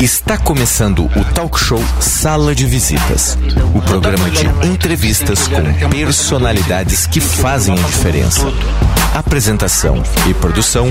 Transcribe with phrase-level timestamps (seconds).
[0.00, 3.36] Está começando o talk show Sala de Visitas,
[3.74, 8.46] o programa de entrevistas com personalidades que fazem a diferença.
[9.14, 10.90] Apresentação e produção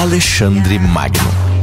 [0.00, 1.55] Alexandre Magno.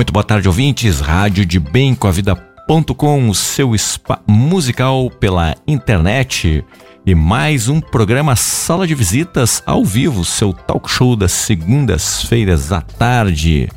[0.00, 0.98] Muito boa tarde, ouvintes.
[0.98, 6.64] Rádio de Bem com a Vida.com, o seu spa musical pela internet.
[7.04, 12.80] E mais um programa Sala de Visitas ao vivo, seu talk show das segundas-feiras à
[12.80, 13.68] tarde.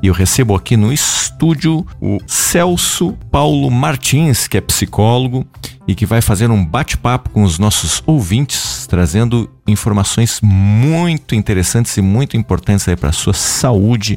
[0.00, 5.44] E eu recebo aqui no estúdio o Celso Paulo Martins, que é psicólogo
[5.88, 12.00] e que vai fazer um bate-papo com os nossos ouvintes, trazendo informações muito interessantes e
[12.00, 14.16] muito importantes para a sua saúde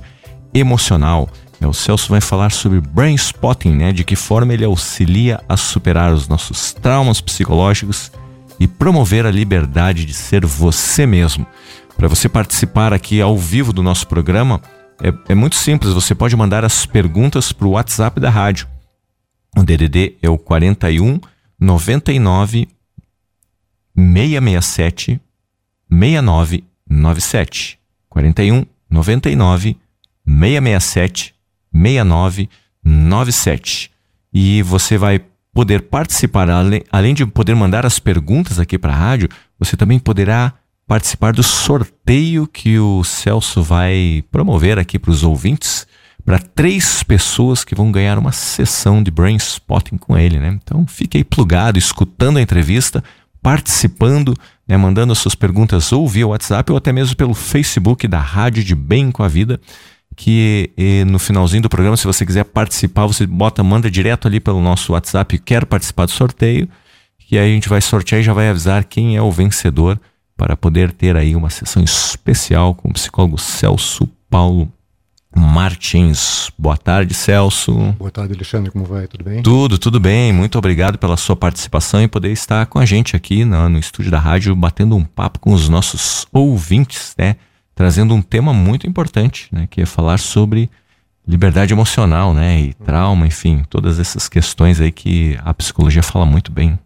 [0.53, 1.27] emocional.
[1.59, 3.91] É, o Celso vai falar sobre brain spotting, né?
[3.91, 8.11] De que forma ele auxilia a superar os nossos traumas psicológicos
[8.59, 11.45] e promover a liberdade de ser você mesmo.
[11.97, 14.61] Para você participar aqui ao vivo do nosso programa,
[15.01, 15.93] é, é muito simples.
[15.93, 18.67] Você pode mandar as perguntas para o WhatsApp da rádio.
[19.57, 21.19] O DDD é o 41
[21.59, 22.67] 99
[23.95, 25.21] 667
[25.89, 27.79] 6997.
[28.09, 29.77] 41 99
[30.27, 31.34] 667
[31.75, 33.91] 6997.
[34.33, 35.21] E você vai
[35.53, 36.49] poder participar,
[36.91, 40.51] além de poder mandar as perguntas aqui para a rádio, você também poderá
[40.87, 45.87] participar do sorteio que o Celso vai promover aqui para os ouvintes,
[46.23, 50.59] para três pessoas que vão ganhar uma sessão de brain spotting com ele, né?
[50.61, 53.03] Então fique aí plugado, escutando a entrevista,
[53.41, 54.33] participando,
[54.67, 58.63] né, mandando as suas perguntas ou via WhatsApp ou até mesmo pelo Facebook da Rádio
[58.63, 59.59] de Bem com a Vida
[60.15, 60.71] que
[61.07, 64.93] no finalzinho do programa, se você quiser participar, você bota, manda direto ali pelo nosso
[64.93, 66.69] WhatsApp, quero participar do sorteio,
[67.19, 69.99] que aí a gente vai sortear e já vai avisar quem é o vencedor
[70.37, 74.71] para poder ter aí uma sessão especial com o psicólogo Celso Paulo
[75.35, 76.49] Martins.
[76.57, 77.73] Boa tarde, Celso.
[77.97, 78.71] Boa tarde, Alexandre.
[78.71, 79.07] Como vai?
[79.07, 79.41] Tudo bem?
[79.41, 80.31] Tudo, tudo bem.
[80.31, 84.11] Muito obrigado pela sua participação e poder estar com a gente aqui no, no estúdio
[84.11, 87.35] da rádio, batendo um papo com os nossos ouvintes, né?
[87.75, 90.69] Trazendo um tema muito importante, né, que é falar sobre
[91.27, 96.51] liberdade emocional, né, e trauma, enfim, todas essas questões aí que a psicologia fala muito
[96.51, 96.79] bem.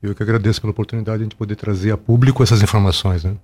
[0.00, 3.34] Eu que agradeço pela oportunidade de a gente poder trazer a público essas informações, né?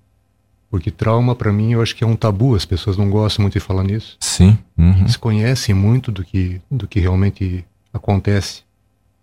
[0.71, 3.55] Porque trauma, para mim, eu acho que é um tabu, as pessoas não gostam muito
[3.55, 4.17] de falar nisso.
[4.21, 4.57] Sim.
[4.79, 5.05] Uhum.
[5.05, 8.63] Desconhecem muito do que, do que realmente acontece,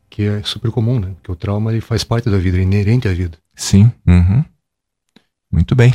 [0.09, 1.11] que é super comum, né?
[1.15, 3.37] Porque o trauma ele faz parte da vida, é inerente à vida.
[3.55, 3.91] Sim.
[4.05, 4.43] Uhum.
[5.51, 5.93] Muito bem.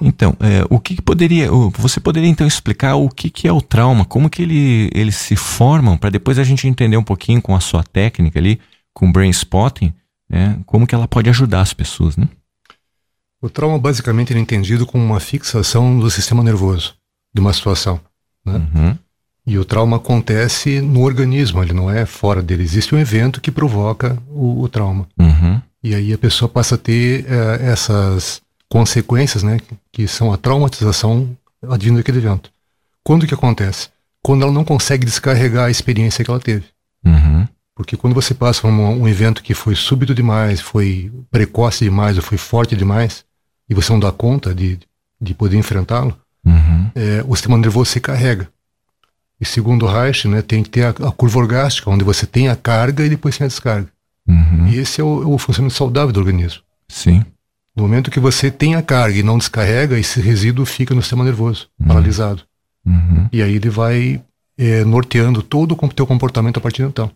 [0.00, 3.60] Então, é, o que, que, poderia, você poderia então explicar o que, que é o
[3.60, 7.54] trauma, como que ele, eles se formam, para depois a gente entender um pouquinho com
[7.54, 8.60] a sua técnica ali,
[8.92, 9.92] com brain spotting,
[10.28, 12.28] né, como que ela pode ajudar as pessoas, né?
[13.42, 16.94] O trauma basicamente é entendido como uma fixação do sistema nervoso
[17.34, 17.98] de uma situação,
[18.44, 18.54] né?
[18.74, 18.98] Uhum.
[19.46, 22.62] E o trauma acontece no organismo, ele não é fora dele.
[22.62, 25.08] Existe um evento que provoca o, o trauma.
[25.18, 25.60] Uhum.
[25.82, 29.58] E aí a pessoa passa a ter uh, essas consequências, né,
[29.92, 31.36] que são a traumatização
[31.68, 32.50] advindo daquele evento.
[33.04, 33.88] Quando que acontece?
[34.22, 36.64] Quando ela não consegue descarregar a experiência que ela teve.
[37.04, 37.46] Uhum.
[37.74, 42.16] Porque quando você passa por um, um, evento que foi súbito demais, foi precoce demais,
[42.16, 43.24] ou foi forte demais,
[43.68, 44.78] e você não dá conta de,
[45.20, 46.90] de poder enfrentá-lo, uhum.
[46.94, 48.48] é, o sistema nervoso se carrega.
[49.40, 52.56] E segundo Reich, né, tem que ter a, a, curva orgástica, onde você tem a
[52.56, 53.88] carga e depois tem a descarga.
[54.28, 54.68] Uhum.
[54.68, 56.62] E esse é o, é o funcionamento saudável do organismo.
[56.86, 57.24] Sim.
[57.74, 61.24] No momento que você tem a carga e não descarrega, esse resíduo fica no sistema
[61.24, 61.86] nervoso, uhum.
[61.86, 62.42] paralisado.
[62.84, 63.28] Uhum.
[63.32, 64.20] E aí ele vai
[64.58, 67.10] é, norteando todo o teu comportamento a partir de então.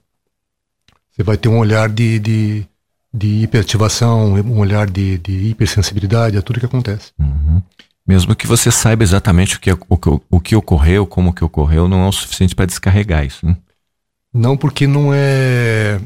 [1.10, 2.66] Você vai ter um olhar de, de,
[3.12, 7.12] de hiperativação, um olhar de, de hipersensibilidade a tudo que acontece.
[7.18, 7.62] Uhum.
[8.06, 9.78] Mesmo que você saiba exatamente o que, o,
[10.30, 13.46] o que ocorreu, como que ocorreu, não é o suficiente para descarregar isso.
[13.46, 13.56] Né?
[14.32, 16.00] Não, porque não é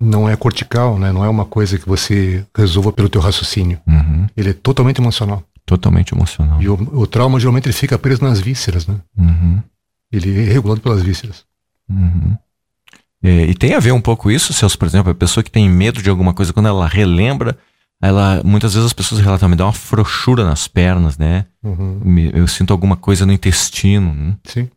[0.00, 1.12] não é cortical, né?
[1.12, 3.78] Não é uma coisa que você resolva pelo teu raciocínio.
[3.86, 4.26] Uhum.
[4.34, 5.44] Ele é totalmente emocional.
[5.66, 6.60] Totalmente emocional.
[6.62, 8.96] E o, o trauma geralmente ele fica preso nas vísceras, né?
[9.16, 9.62] Uhum.
[10.10, 11.44] Ele é regulado pelas vísceras.
[11.88, 12.36] Uhum.
[13.22, 15.68] É, e tem a ver um pouco isso, Celso, por exemplo, a pessoa que tem
[15.68, 17.58] medo de alguma coisa, quando ela relembra,
[18.00, 21.44] ela muitas vezes as pessoas relatam, me dá uma frouxura nas pernas, né?
[21.62, 22.00] Uhum.
[22.32, 24.14] Eu sinto alguma coisa no intestino.
[24.14, 24.36] Né?
[24.44, 24.70] Sim.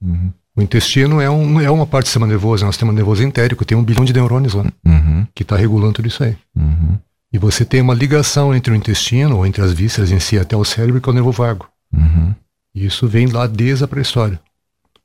[0.00, 0.32] Uhum.
[0.56, 3.64] O intestino é, um, é uma parte do sistema nervoso, é um sistema nervoso entérico,
[3.64, 5.26] tem um bilhão de neurônios lá, uhum.
[5.34, 6.36] que está regulando tudo isso aí.
[6.56, 6.98] Uhum.
[7.32, 10.56] E você tem uma ligação entre o intestino, ou entre as vísceras em si, até
[10.56, 11.68] o cérebro, que é o nervo vago.
[11.92, 12.34] Uhum.
[12.74, 14.40] Isso vem lá desde a pré-história.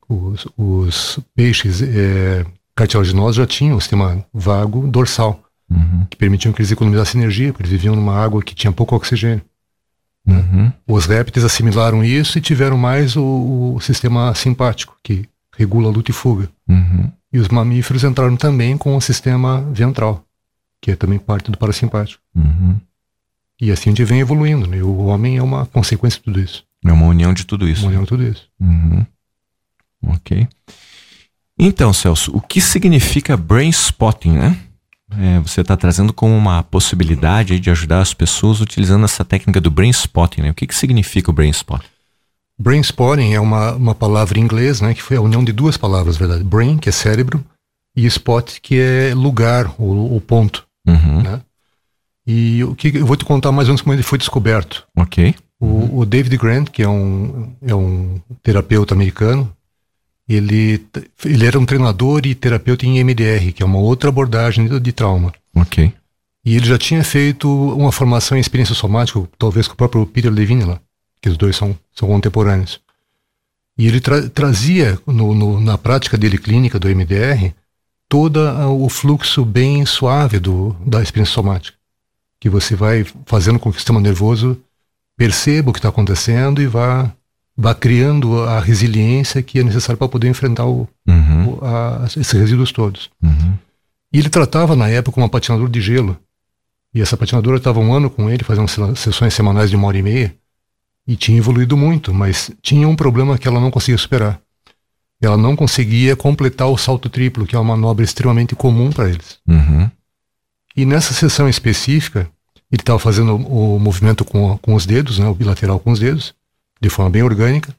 [0.09, 2.45] os, os peixes é,
[2.75, 6.05] cartilaginosos já tinham o sistema vago dorsal, uhum.
[6.09, 9.41] que permitiam que eles economizassem energia, porque eles viviam numa água que tinha pouco oxigênio.
[10.25, 10.35] Né?
[10.35, 10.95] Uhum.
[10.95, 15.25] Os répteis assimilaram isso e tiveram mais o, o, sistema simpático, que
[15.57, 16.49] regula a luta e fuga.
[16.67, 17.11] Uhum.
[17.31, 20.23] E os mamíferos entraram também com o sistema ventral,
[20.81, 22.21] que é também parte do parasimpático.
[22.35, 22.79] Uhum.
[23.59, 24.81] E assim a gente vem evoluindo, né?
[24.81, 26.63] O homem é uma consequência de tudo isso.
[26.85, 27.81] É uma união de tudo isso.
[27.81, 28.47] Uma união de tudo isso.
[28.59, 29.05] Uhum.
[30.07, 30.47] Ok.
[31.57, 34.57] Então, Celso, o que significa brain spotting, né?
[35.17, 39.71] É, você está trazendo como uma possibilidade de ajudar as pessoas utilizando essa técnica do
[39.71, 40.51] brain spotting, né?
[40.51, 41.87] O que, que significa o brain spotting?
[42.57, 44.93] Brain spotting é uma, uma palavra em inglês, né?
[44.93, 46.43] Que foi a união de duas palavras, verdade?
[46.43, 47.43] Brain, que é cérebro,
[47.95, 51.21] e spot, que é lugar, o, o ponto, uhum.
[51.21, 51.41] né?
[52.27, 54.85] E o que eu vou te contar mais ou menos como ele foi descoberto.
[54.97, 55.35] Ok.
[55.59, 59.51] O, o David Grant, que é um, é um terapeuta americano,
[60.27, 60.83] ele,
[61.23, 64.91] ele era um treinador e terapeuta em MDR, que é uma outra abordagem de, de
[64.91, 65.31] trauma.
[65.55, 65.93] Ok.
[66.43, 70.31] E ele já tinha feito uma formação em experiência somática, talvez com o próprio Peter
[70.31, 70.79] Levine lá,
[71.25, 72.79] que os dois são, são contemporâneos.
[73.75, 77.51] E ele tra trazia no, no, na prática dele clínica do MDR
[78.07, 78.39] todo
[78.79, 81.75] o fluxo bem suave do, da experiência somática,
[82.39, 84.55] que você vai fazendo com que o sistema nervoso
[85.17, 87.11] perceba o que está acontecendo e vá
[87.57, 91.53] vá criando a resiliência que é necessária para poder enfrentar o, uhum.
[91.53, 93.09] o, a, esses resíduos todos.
[93.23, 93.53] Uhum.
[94.13, 96.19] E ele tratava na época uma patinadora de gelo.
[96.93, 100.03] E essa patinadora estava um ano com ele, fazendo sessões semanais de uma hora e
[100.03, 100.35] meia,
[101.07, 104.39] e tinha evoluído muito, mas tinha um problema que ela não conseguia superar.
[105.21, 109.39] Ela não conseguia completar o salto triplo, que é uma manobra extremamente comum para eles.
[109.47, 109.89] Uhum.
[110.75, 112.29] E nessa sessão específica,
[112.71, 116.33] ele estava fazendo o movimento com, com os dedos, né, o bilateral com os dedos,
[116.81, 117.73] de forma bem orgânica.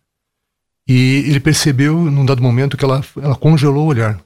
[0.88, 4.18] E ele percebeu, num dado momento, que ela, ela congelou o olhar.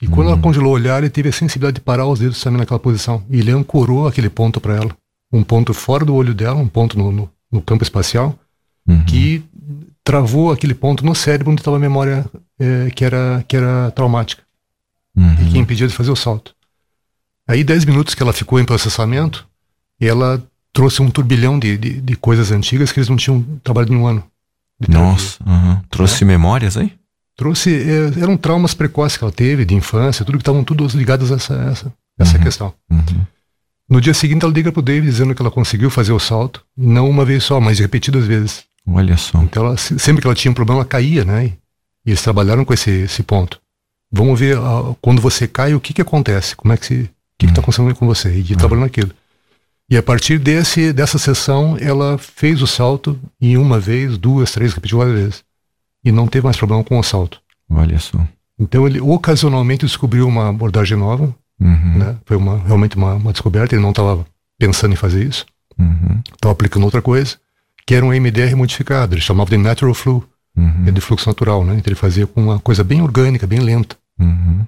[0.00, 0.42] E quando ela uhum.
[0.42, 3.22] congelou o olhar, ele teve a sensibilidade de parar os dedos também naquela posição.
[3.28, 4.96] E ele ancorou aquele ponto para ela.
[5.30, 8.38] Um ponto fora do olho dela, um ponto no, no, no campo espacial,
[8.86, 9.04] uhum.
[9.04, 9.44] que
[10.04, 12.24] travou aquele ponto no cérebro onde estava a memória
[12.58, 14.42] é, que, era, que era traumática.
[15.16, 15.34] Uhum.
[15.34, 16.54] E que impedia de fazer o salto.
[17.46, 19.46] Aí, 10 minutos que ela ficou em processamento,
[20.00, 20.42] ela
[20.72, 24.06] trouxe um turbilhão de, de, de, coisas antigas que eles não tinham trabalhado em um
[24.06, 24.24] ano.
[24.88, 25.38] Nossa,
[25.90, 26.26] trouxe é.
[26.26, 26.92] memórias aí?
[27.36, 31.32] Trouxe, é, eram traumas precoces que ela teve, de infância, tudo que estavam todos ligados
[31.32, 32.42] a essa, essa, essa uhum.
[32.42, 32.74] questão.
[32.90, 33.26] Uhum.
[33.90, 37.10] No dia seguinte ela liga pro David dizendo que ela conseguiu fazer o salto, não
[37.10, 38.64] uma vez só, mas repetidas vezes.
[38.86, 39.42] Olha só.
[39.42, 41.46] Então ela, sempre que ela tinha um problema, ela caía, né?
[41.46, 41.58] E,
[42.06, 43.60] eles trabalharam com esse, esse ponto.
[44.10, 47.08] Vamos ver uh, quando você cai, o que que acontece, como é que se, o
[47.38, 47.62] que está uhum.
[47.62, 49.10] acontecendo com você, e de trabalhando naquilo.
[49.90, 54.72] E a partir desse, dessa sessão, ela fez o salto e uma vez, duas, três,
[54.72, 55.44] repetiu várias vezes.
[56.04, 57.40] E não teve mais problema com o salto.
[57.68, 58.18] Olha só.
[58.56, 61.34] Então ele ocasionalmente descobriu uma abordagem nova.
[61.60, 61.98] Uhum.
[61.98, 62.16] Né?
[62.24, 63.74] Foi uma, realmente uma, uma, descoberta.
[63.74, 64.26] Ele não estava
[64.58, 65.46] pensando em fazer isso.
[65.72, 66.50] Estava uhum.
[66.50, 67.36] aplicando outra coisa,
[67.86, 69.14] que era um MDR modificado.
[69.14, 70.24] Ele chamava de natural flow,
[70.56, 70.84] uhum.
[70.86, 71.64] é de fluxo natural.
[71.64, 71.74] Né?
[71.74, 73.96] Então ele fazia com uma coisa bem orgânica, bem lenta.
[74.18, 74.66] Uhum.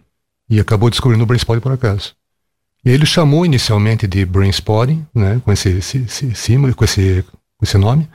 [0.48, 2.14] E acabou descobrindo o brain spot por acaso.
[2.84, 7.24] E ele chamou inicialmente de Brain Spotting, né, com esse, esse, esse, com, esse,
[7.56, 8.08] com esse nome,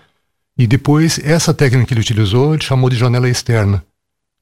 [0.57, 3.83] e depois essa técnica que ele utilizou, ele chamou de janela externa,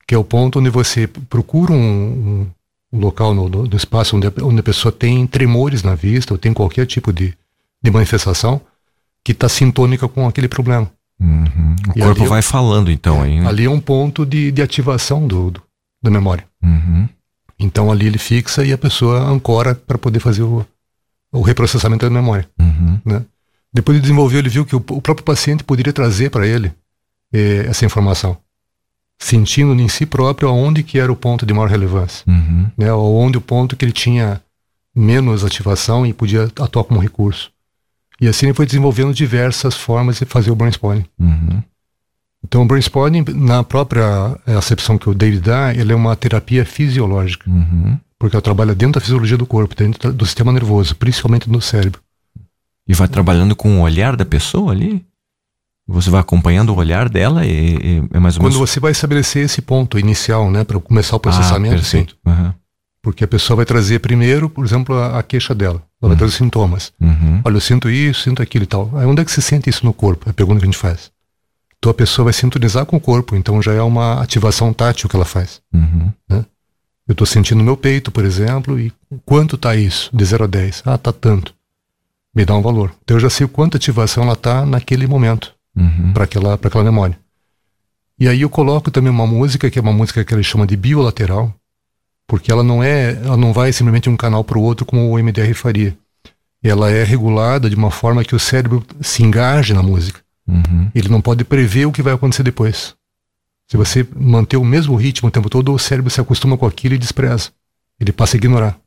[0.07, 2.47] que é o ponto onde você procura um,
[2.95, 6.37] um local no, no, espaço onde a, onde a pessoa tem tremores na vista, ou
[6.37, 7.33] tem qualquer tipo de,
[7.83, 8.61] de manifestação
[9.23, 10.89] que está sintônica com aquele problema.
[11.19, 11.75] Uhum.
[11.87, 13.39] O e corpo ali, é vai falando então é, aí.
[13.39, 13.47] Né?
[13.47, 15.61] Ali é um ponto de, de ativação do, do
[16.01, 16.45] da memória.
[16.61, 17.09] Uhum.
[17.57, 20.65] Então ali ele fixa e a pessoa ancora para poder fazer o,
[21.31, 22.47] o, reprocessamento da memória.
[22.59, 22.99] Uhum.
[23.03, 23.23] Né?
[23.73, 26.71] Depois de desenvolver, ele viu que o, o próprio paciente poderia trazer para ele
[27.33, 28.37] eh, essa informação,
[29.17, 32.67] sentindo em si próprio aonde que era o ponto de maior relevância, uhum.
[32.77, 32.91] né?
[32.93, 34.41] onde o ponto que ele tinha
[34.95, 37.51] menos ativação e podia atuar como recurso.
[38.19, 41.05] E assim ele foi desenvolvendo diversas formas de fazer o brainstorming.
[41.19, 41.61] Uhum.
[42.45, 44.05] Então, o brain spotting, na própria
[44.45, 47.49] acepção que o David dá, ele é uma terapia fisiológica.
[47.49, 47.97] Uhum.
[48.19, 51.99] Porque ela trabalha dentro da fisiologia do corpo, dentro do sistema nervoso, principalmente no cérebro.
[52.87, 55.03] E vai trabalhando com o olhar da pessoa ali?
[55.87, 58.55] Você vai acompanhando o olhar dela e, e é mais ou menos...
[58.55, 62.17] Quando você vai estabelecer esse ponto inicial, né, para começar o processamento, ah, perfeito.
[62.25, 62.53] Uhum.
[63.03, 65.75] Porque a pessoa vai trazer primeiro, por exemplo, a, a queixa dela.
[65.75, 66.09] Ela uhum.
[66.09, 66.91] vai trazer sintomas.
[66.99, 67.41] Uhum.
[67.45, 68.91] Olha, eu sinto isso, sinto aquilo e tal.
[68.95, 70.27] Aí onde é que você sente isso no corpo?
[70.27, 71.11] É a pergunta que a gente faz.
[71.77, 75.15] Então a pessoa vai sintonizar com o corpo, então já é uma ativação tátil que
[75.15, 75.61] ela faz.
[75.71, 76.11] Uhum.
[76.27, 76.43] Né?
[77.07, 78.91] Eu estou sentindo meu peito, por exemplo, e
[79.23, 80.09] quanto está isso?
[80.11, 80.81] De 0 a 10.
[80.83, 81.53] Ah, tá tanto.
[82.33, 82.91] Me dá um valor.
[83.03, 86.13] Então eu já sei quanto ativação ela está naquele momento, uhum.
[86.13, 87.17] para aquela, aquela memória.
[88.19, 90.77] E aí eu coloco também uma música, que é uma música que ele chama de
[90.77, 91.53] biolateral,
[92.27, 95.11] porque ela não é, ela não vai simplesmente de um canal para o outro como
[95.11, 95.95] o MDR faria.
[96.63, 100.21] Ela é regulada de uma forma que o cérebro se engaje na música.
[100.47, 100.89] Uhum.
[100.95, 102.95] Ele não pode prever o que vai acontecer depois.
[103.67, 106.95] Se você manter o mesmo ritmo o tempo todo, o cérebro se acostuma com aquilo
[106.95, 107.49] e despreza.
[107.99, 108.77] Ele passa a ignorar.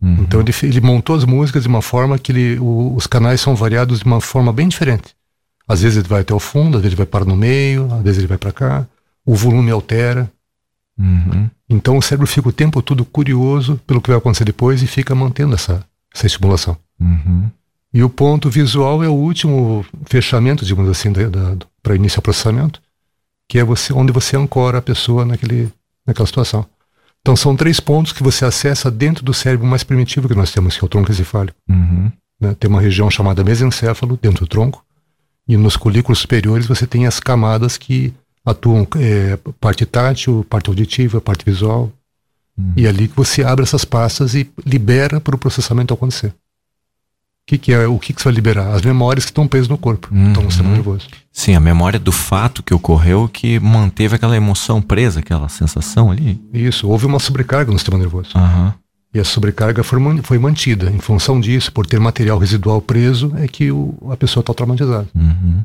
[0.00, 0.18] Uhum.
[0.20, 3.54] Então ele, ele, montou as músicas de uma forma que ele, o, os canais são
[3.54, 5.14] variados de uma forma bem diferente.
[5.66, 8.02] Às vezes ele vai até o fundo, às vezes ele vai para no meio, às
[8.02, 8.86] vezes ele vai para cá.
[9.24, 10.30] O volume altera.
[10.98, 11.48] Uhum.
[11.68, 15.14] Então o cérebro fica o tempo todo curioso pelo que vai acontecer depois e fica
[15.14, 16.76] mantendo essa, essa estimulação.
[17.00, 17.50] Uhum.
[17.92, 21.12] E o ponto visual é o último fechamento, digamos assim,
[21.82, 22.82] para iniciar o processamento,
[23.48, 25.72] que é você onde você ancora a pessoa naquele,
[26.06, 26.66] naquela situação.
[27.20, 30.76] Então são três pontos que você acessa dentro do cérebro mais primitivo que nós temos,
[30.76, 31.56] que é o tronco encefálico.
[31.68, 32.12] Uhum.
[32.38, 32.54] Né?
[32.58, 34.83] Tem uma região chamada mesencéfalo dentro do tronco,
[35.46, 38.12] e nos colículos superiores você tem as camadas que
[38.44, 41.90] atuam é, parte tátil, parte auditiva, parte visual.
[42.56, 42.72] Uhum.
[42.76, 46.28] E é ali que você abre essas pastas e libera para o processamento acontecer.
[46.28, 48.72] O que, que, é o que, que você vai liberar?
[48.72, 50.28] As memórias que estão presas no corpo, uhum.
[50.28, 51.08] estão no sistema nervoso.
[51.30, 56.40] Sim, a memória do fato que ocorreu que manteve aquela emoção presa, aquela sensação ali.
[56.54, 58.30] Isso, houve uma sobrecarga no sistema nervoso.
[58.34, 58.72] Uhum.
[59.14, 60.90] E a sobrecarga foi, mantida.
[60.90, 65.06] Em função disso, por ter material residual preso, é que o, a pessoa está traumatizada.
[65.14, 65.64] Uhum.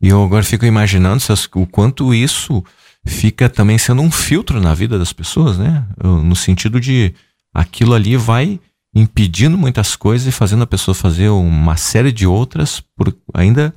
[0.00, 1.22] E eu agora fico imaginando
[1.54, 2.64] o quanto isso
[3.04, 5.86] fica também sendo um filtro na vida das pessoas, né?
[6.02, 7.14] No sentido de
[7.52, 8.58] aquilo ali vai
[8.94, 13.74] impedindo muitas coisas e fazendo a pessoa fazer uma série de outras por ainda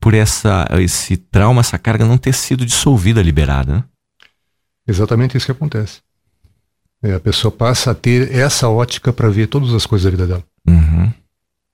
[0.00, 3.76] por essa, esse trauma, essa carga não ter sido dissolvida, liberada.
[3.76, 3.84] Né?
[4.86, 6.00] Exatamente isso que acontece.
[7.02, 10.26] É, a pessoa passa a ter essa ótica para ver todas as coisas da vida
[10.26, 10.44] dela.
[10.68, 11.12] Uhum.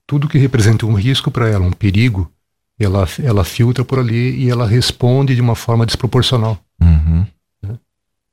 [0.07, 2.31] Tudo que representa um risco para ela, um perigo,
[2.79, 6.59] ela, ela filtra por ali e ela responde de uma forma desproporcional.
[6.81, 7.27] Uhum.
[7.63, 7.79] Né?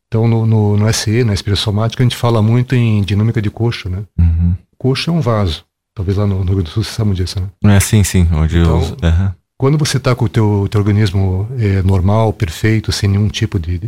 [0.07, 3.49] Então, no, no, no SE, na experiência somática, a gente fala muito em dinâmica de
[3.49, 3.89] coxo.
[3.89, 4.03] Né?
[4.17, 4.55] Uhum.
[4.77, 5.65] Coxo é um vaso.
[5.93, 7.75] Talvez lá no, no Rio Grande do Sul você sabe disso, né?
[7.75, 8.27] É, sim, sim.
[8.33, 9.09] Onde então, eu...
[9.09, 9.31] uhum.
[9.57, 13.79] Quando você está com o teu, teu organismo é, normal, perfeito, sem nenhum tipo de,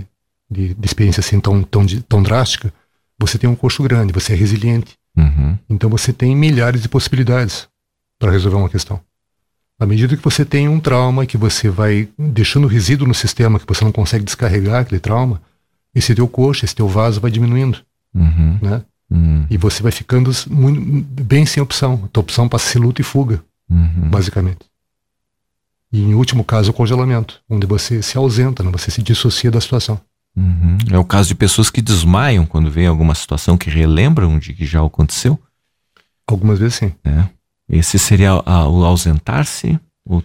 [0.49, 2.73] de, de, experiência assim tão, tão, tão drástica,
[3.19, 4.97] você tem um coxo grande, você é resiliente.
[5.15, 5.57] Uhum.
[5.69, 7.67] Então você tem milhares de possibilidades
[8.19, 8.99] para resolver uma questão.
[9.79, 13.67] À medida que você tem um trauma, que você vai deixando resíduo no sistema, que
[13.67, 15.41] você não consegue descarregar aquele trauma,
[15.93, 17.79] esse teu coxo, esse teu vaso vai diminuindo.
[18.13, 18.59] Uhum.
[18.61, 18.81] Né?
[19.09, 19.45] Uhum.
[19.49, 22.01] E você vai ficando muito, bem sem opção.
[22.05, 24.09] A tua opção passa a ser luta e fuga, uhum.
[24.09, 24.65] basicamente.
[25.91, 28.71] E em último caso, o congelamento, onde você se ausenta, né?
[28.71, 29.99] você se dissocia da situação.
[30.37, 30.77] Uhum.
[30.91, 34.67] É o caso de pessoas que desmaiam quando vem alguma situação que relembram de que
[34.67, 35.39] já aconteceu?
[36.27, 36.93] Algumas vezes sim.
[37.03, 37.25] É.
[37.67, 39.79] Esse seria a, o ausentar-se?
[40.05, 40.21] O...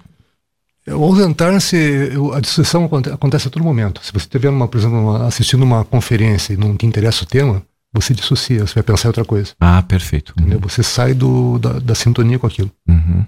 [0.86, 4.04] É, o ausentar-se, a dissociação acontece a todo momento.
[4.04, 8.12] Se você estiver, por exemplo, assistindo uma conferência e não te interessa o tema, você
[8.12, 9.52] dissocia, você vai pensar em outra coisa.
[9.58, 10.34] Ah, perfeito.
[10.38, 10.58] Uhum.
[10.60, 12.70] Você sai do, da, da, sintonia com aquilo.
[12.86, 13.24] Uhum.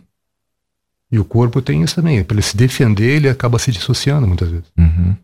[1.10, 2.22] E o corpo tem isso também.
[2.24, 4.66] Para ele se defender, ele acaba se dissociando muitas vezes.
[4.78, 5.16] Uhum.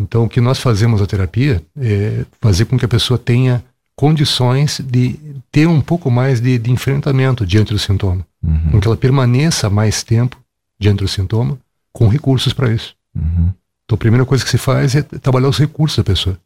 [0.00, 3.62] Então, o que nós fazemos a terapia é fazer com que a pessoa tenha
[3.94, 5.20] condições de
[5.52, 8.26] ter um pouco mais de, de enfrentamento diante do sintoma.
[8.42, 8.70] Uhum.
[8.70, 10.40] Com que ela permaneça mais tempo
[10.78, 11.58] diante do sintoma,
[11.92, 12.96] com recursos para isso.
[13.14, 13.52] Uhum.
[13.84, 16.38] Então, a primeira coisa que se faz é trabalhar os recursos da pessoa,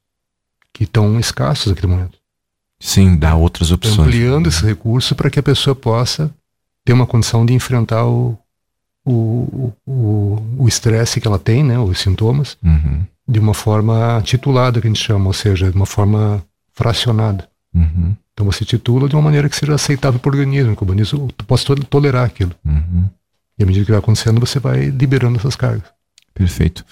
[0.72, 2.18] que estão escassos naquele momento.
[2.80, 4.08] Sim, dá outras opções.
[4.08, 6.28] Ampliando esse recurso para que a pessoa possa
[6.84, 8.36] ter uma condição de enfrentar o,
[9.06, 13.02] o estresse que ela tem, né, os sintomas, uhum.
[13.26, 17.48] De uma forma titulada, que a gente chama, ou seja, de uma forma fracionada.
[17.74, 18.14] Uhum.
[18.32, 21.32] Então você titula de uma maneira que seja aceitável para o organismo, que o organismo
[21.46, 22.52] possa tolerar aquilo.
[22.64, 23.08] Uhum.
[23.58, 25.88] E à medida que vai acontecendo, você vai liberando essas cargas.
[26.34, 26.84] Perfeito.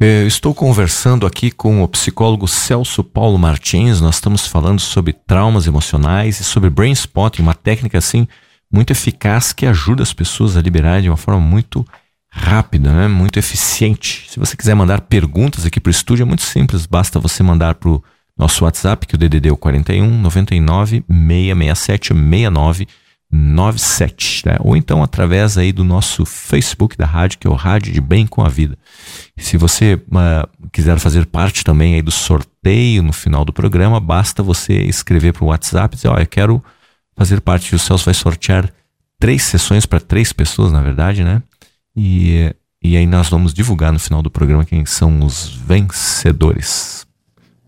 [0.00, 4.00] É, eu estou conversando aqui com o psicólogo Celso Paulo Martins.
[4.00, 8.26] Nós estamos falando sobre traumas emocionais e sobre brain spotting, uma técnica assim
[8.70, 11.86] muito eficaz que ajuda as pessoas a liberar de uma forma muito
[12.34, 13.08] rápida, né?
[13.08, 14.26] muito eficiente.
[14.28, 17.76] Se você quiser mandar perguntas aqui para o estúdio, é muito simples, basta você mandar
[17.76, 18.02] para o
[18.36, 22.88] nosso WhatsApp, que o DDD é o 41 99 667 69
[23.30, 24.56] 97, né?
[24.60, 28.26] ou então através aí do nosso Facebook da rádio, que é o Rádio de Bem
[28.26, 28.78] com a Vida.
[29.36, 34.42] se você uh, quiser fazer parte também aí do sorteio no final do programa, basta
[34.42, 36.62] você escrever para o WhatsApp e dizer, ó, oh, eu quero
[37.16, 37.74] fazer parte.
[37.74, 38.70] O Celso vai sortear
[39.18, 41.42] três sessões para três pessoas, na verdade, né?
[41.96, 47.06] E, e aí nós vamos divulgar no final do programa quem são os vencedores.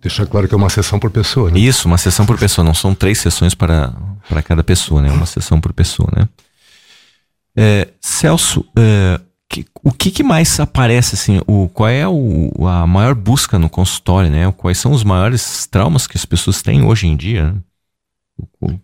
[0.01, 1.59] Deixar claro que é uma sessão por pessoa, né?
[1.59, 2.65] Isso, uma sessão por pessoa.
[2.65, 3.93] Não são três sessões para,
[4.29, 5.11] para cada pessoa, né?
[5.11, 6.29] Uma sessão por pessoa, né?
[7.57, 12.87] É, Celso, é, que, o que, que, mais aparece, assim, o, qual é o, a
[12.87, 14.53] maior busca no consultório, né?
[14.53, 17.53] Quais são os maiores traumas que as pessoas têm hoje em dia?
[18.61, 18.79] Né?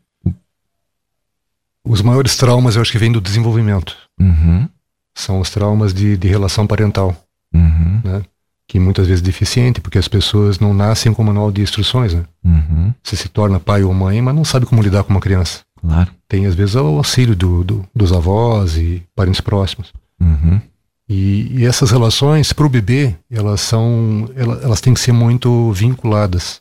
[1.85, 3.97] Os maiores traumas eu acho que vêm do desenvolvimento.
[4.19, 4.69] Uhum.
[5.15, 7.17] São os traumas de, de relação parental.
[7.55, 8.01] Uhum.
[8.05, 8.23] Né?
[8.67, 12.15] Que muitas vezes é deficiente, porque as pessoas não nascem com manual de instruções.
[12.15, 12.25] Né?
[12.45, 12.95] Uhum.
[13.03, 15.61] Você se torna pai ou mãe, mas não sabe como lidar com uma criança.
[15.81, 16.11] Claro.
[16.29, 19.93] Tem às vezes o auxílio do, do, dos avós e parentes próximos.
[20.21, 20.61] Uhum.
[21.09, 25.71] E, e, essas relações, para o bebê, elas são, elas, elas, têm que ser muito
[25.73, 26.61] vinculadas.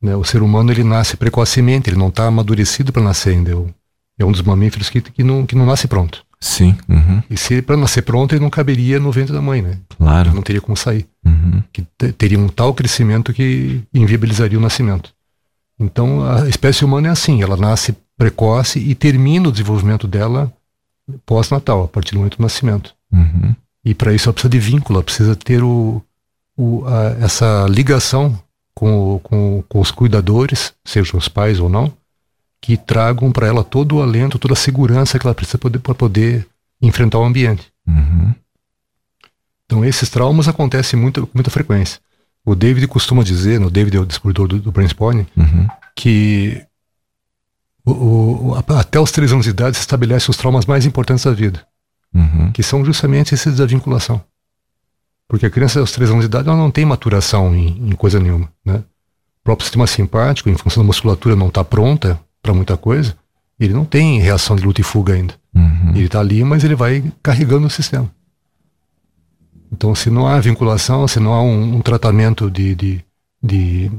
[0.00, 0.16] Né?
[0.16, 3.50] O ser humano ele nasce precocemente, ele não está amadurecido para nascer ainda.
[4.18, 6.24] É um dos mamíferos que, que, não, que não nasce pronto.
[6.40, 6.76] Sim.
[6.88, 7.22] Uhum.
[7.28, 9.78] E se para nascer pronto, ele não caberia no ventre da mãe, né?
[9.96, 10.28] Claro.
[10.28, 11.06] Ele não teria como sair.
[11.24, 11.62] Uhum.
[11.72, 11.82] Que
[12.12, 15.12] teria um tal crescimento que inviabilizaria o nascimento.
[15.78, 20.52] Então, a espécie humana é assim, ela nasce precoce e termina o desenvolvimento dela
[21.24, 22.94] pós-natal, a partir do momento do nascimento.
[23.12, 23.54] Uhum.
[23.84, 26.02] E para isso ela precisa de vínculo, ela precisa ter o,
[26.56, 28.38] o a, essa ligação
[28.74, 31.92] com, com, com, os cuidadores, sejam os pais ou não,
[32.60, 36.46] que tragam para ela todo o alento, toda a segurança que ela precisa para poder,
[36.80, 37.72] enfrentar o ambiente.
[37.86, 38.34] Uhum.
[39.64, 42.00] Então esses traumas acontecem muito, com muita frequência.
[42.44, 45.68] O David costuma dizer, no David é o descobridor do, do Brainspawning, uhum.
[45.94, 46.62] que
[47.84, 51.32] o, o, até os três anos de idade se estabelece os traumas mais importantes da
[51.32, 51.64] vida,
[52.14, 52.50] uhum.
[52.52, 54.22] que são justamente esses da vinculação.
[55.28, 58.18] Porque a criança aos três anos de idade ela não tem maturação em, em coisa
[58.18, 58.82] nenhuma, né?
[59.40, 63.16] O próprio sistema simpático, em função da musculatura não está pronta para muita coisa,
[63.58, 65.34] ele não tem reação de luta e fuga ainda.
[65.54, 65.90] Uhum.
[65.90, 68.10] Ele está ali, mas ele vai carregando o sistema.
[69.72, 73.04] Então, se não há vinculação, se não há um, um tratamento de, de,
[73.42, 73.90] de,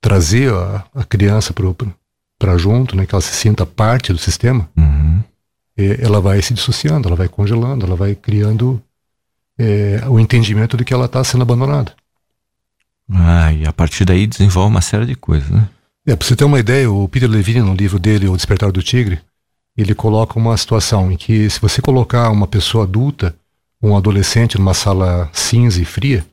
[0.00, 1.52] trazer a, a criança
[2.38, 5.22] para junto, né, que ela se sinta parte do sistema, uhum.
[5.76, 8.80] é, ela vai se dissociando, ela vai congelando, ela vai criando
[9.58, 11.92] é, o entendimento de que ela está sendo abandonada.
[13.10, 15.68] Ah, e a partir daí desenvolve uma série de coisas, né?
[16.06, 18.82] É, para você ter uma ideia, o Peter Levine, no livro dele, O Despertar do
[18.82, 19.20] Tigre,
[19.76, 23.34] ele coloca uma situação em que se você colocar uma pessoa adulta
[23.82, 26.24] um adolescente numa sala cinza e fria,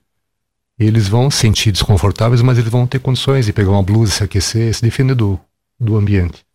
[0.78, 4.24] eles vão se sentir desconfortáveis, mas eles vão ter condições de pegar uma blusa, se
[4.24, 5.40] aquecer, se defender do,
[5.80, 6.46] do ambiente.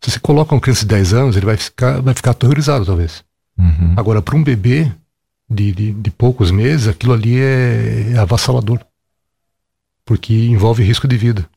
[0.00, 3.22] Se você coloca uma criança de 10 anos, ele vai ficar, vai ficar aterrorizado, talvez.
[3.58, 3.94] Uhum.
[3.96, 4.90] Agora, para um bebê
[5.48, 8.80] de, de, de, poucos meses, aquilo ali é, é, avassalador.
[10.06, 11.48] Porque envolve risco de vida.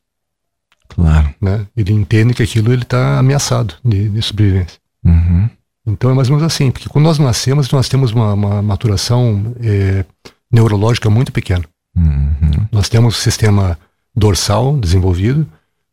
[0.89, 1.33] Claro.
[1.41, 1.65] Né?
[1.75, 4.79] Ele entende que aquilo ele está ameaçado de, de sobrevivência.
[5.03, 5.49] Uhum.
[5.85, 9.53] Então é mais ou menos assim, porque quando nós nascemos, nós temos uma, uma maturação
[9.61, 10.05] é,
[10.51, 11.63] neurológica muito pequena.
[11.95, 12.67] Uhum.
[12.71, 13.77] Nós temos o sistema
[14.15, 15.47] dorsal desenvolvido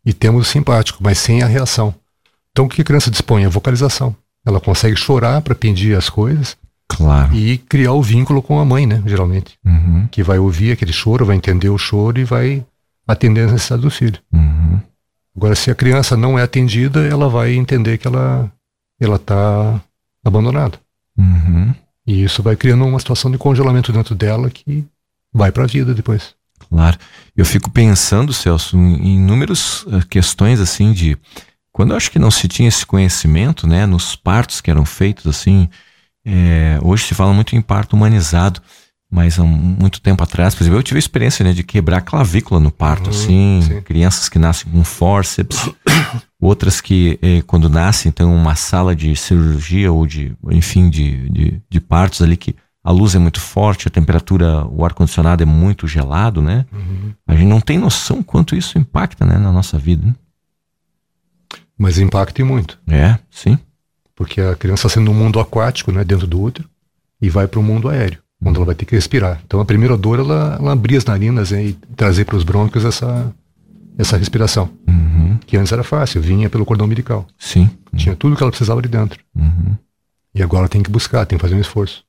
[0.05, 1.95] e temos o simpático, mas sem a reação.
[2.53, 3.45] Então o que a criança dispõe?
[3.45, 4.15] A vocalização.
[4.47, 6.57] Ela consegue chorar para pedir as coisas
[6.89, 7.35] claro.
[7.35, 9.03] e criar o vínculo com a mãe, né?
[9.07, 9.59] Geralmente.
[9.65, 10.09] Uhum.
[10.11, 12.65] Que vai ouvir aquele choro, vai entender o choro e vai
[13.07, 14.19] atender as necessidades do filho.
[14.33, 14.50] Uhum.
[15.37, 18.51] Agora, se a criança não é atendida, ela vai entender que ela
[19.01, 19.81] ela está
[20.25, 20.79] abandonada.
[21.17, 21.75] Uhum.
[22.07, 24.85] E isso vai criando uma situação de congelamento dentro dela que
[25.33, 26.35] vai para a vida depois.
[26.69, 26.99] Claro.
[27.37, 31.17] Eu fico pensando, Celso, em inúmeras eh, questões assim de
[31.73, 35.27] quando eu acho que não se tinha esse conhecimento, né, nos partos que eram feitos
[35.27, 35.69] assim,
[36.25, 38.61] é, hoje se fala muito em parto humanizado,
[39.11, 42.61] mas há muito tempo atrás, por exemplo, eu tive a experiência né, de quebrar clavícula
[42.61, 43.81] no parto, uhum, assim, sim.
[43.83, 45.69] crianças que nascem com fórceps,
[46.41, 51.63] outras que eh, quando nascem tem uma sala de cirurgia ou de, enfim, de, de,
[51.69, 55.89] de, partos ali que a luz é muito forte, a temperatura, o ar-condicionado é muito
[55.89, 56.65] gelado, né?
[56.73, 57.13] Uhum.
[57.27, 60.07] A gente não tem noção quanto isso impacta, né, na nossa vida.
[60.07, 60.15] Né?
[61.77, 62.79] Mas impacta muito.
[62.89, 63.59] É, sim.
[64.15, 66.71] Porque a criança está sendo no mundo aquático, né, dentro do útero,
[67.21, 69.41] e vai para o mundo aéreo onde ela vai ter que respirar.
[69.47, 73.33] Então a primeira dor ela, ela abrir as narinas e trazer para os brônquios essa
[73.99, 74.71] essa respiração.
[74.89, 75.39] Uhum.
[75.47, 77.27] Que antes era fácil, vinha pelo cordão umbilical.
[77.39, 77.71] Sim.
[77.97, 79.21] Tinha tudo que ela precisava ali dentro.
[79.37, 79.77] Uhum.
[80.35, 82.05] E agora tem que buscar, tem que fazer um esforço.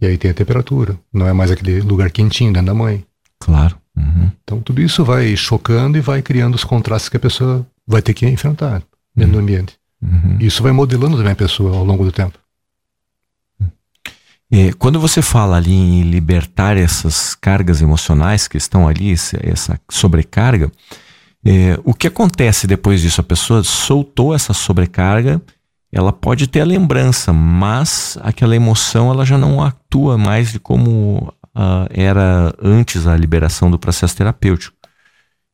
[0.00, 0.98] E aí tem a temperatura.
[1.12, 3.04] Não é mais aquele lugar quentinho dentro da mãe.
[3.38, 3.76] Claro.
[3.96, 4.30] Uhum.
[4.42, 8.14] Então tudo isso vai chocando e vai criando os contrastes que a pessoa vai ter
[8.14, 8.82] que enfrentar
[9.14, 9.74] dentro do ambiente.
[10.00, 10.38] Uhum.
[10.40, 12.38] Isso vai modelando também a pessoa ao longo do tempo.
[14.54, 20.70] É, quando você fala ali em libertar essas cargas emocionais que estão ali, essa sobrecarga,
[21.42, 23.22] é, o que acontece depois disso?
[23.22, 25.40] A pessoa soltou essa sobrecarga,
[25.90, 31.32] ela pode ter a lembrança, mas aquela emoção ela já não atua mais de como
[31.56, 34.76] uh, era antes a liberação do processo terapêutico.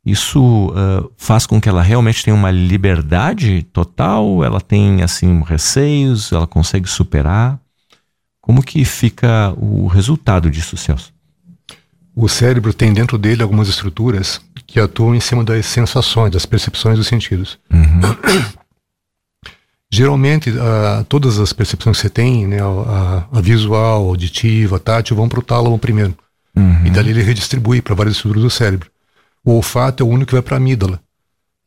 [0.05, 6.33] Isso uh, faz com que ela realmente tenha uma liberdade total, ela tem assim receios,
[6.33, 7.61] ela consegue superar.
[8.49, 11.13] Como que fica o resultado disso, Celso?
[12.17, 16.97] O cérebro tem dentro dele algumas estruturas que atuam em cima das sensações, das percepções
[16.97, 17.59] dos sentidos.
[17.71, 18.01] Uhum.
[19.93, 25.15] Geralmente, uh, todas as percepções que você tem, né, a, a visual, auditiva, a tátil,
[25.15, 26.17] vão para o tálamo primeiro.
[26.57, 26.87] Uhum.
[26.87, 28.91] E dali ele redistribui para várias estruturas do cérebro.
[29.45, 30.99] O olfato é o único que vai para a amígdala.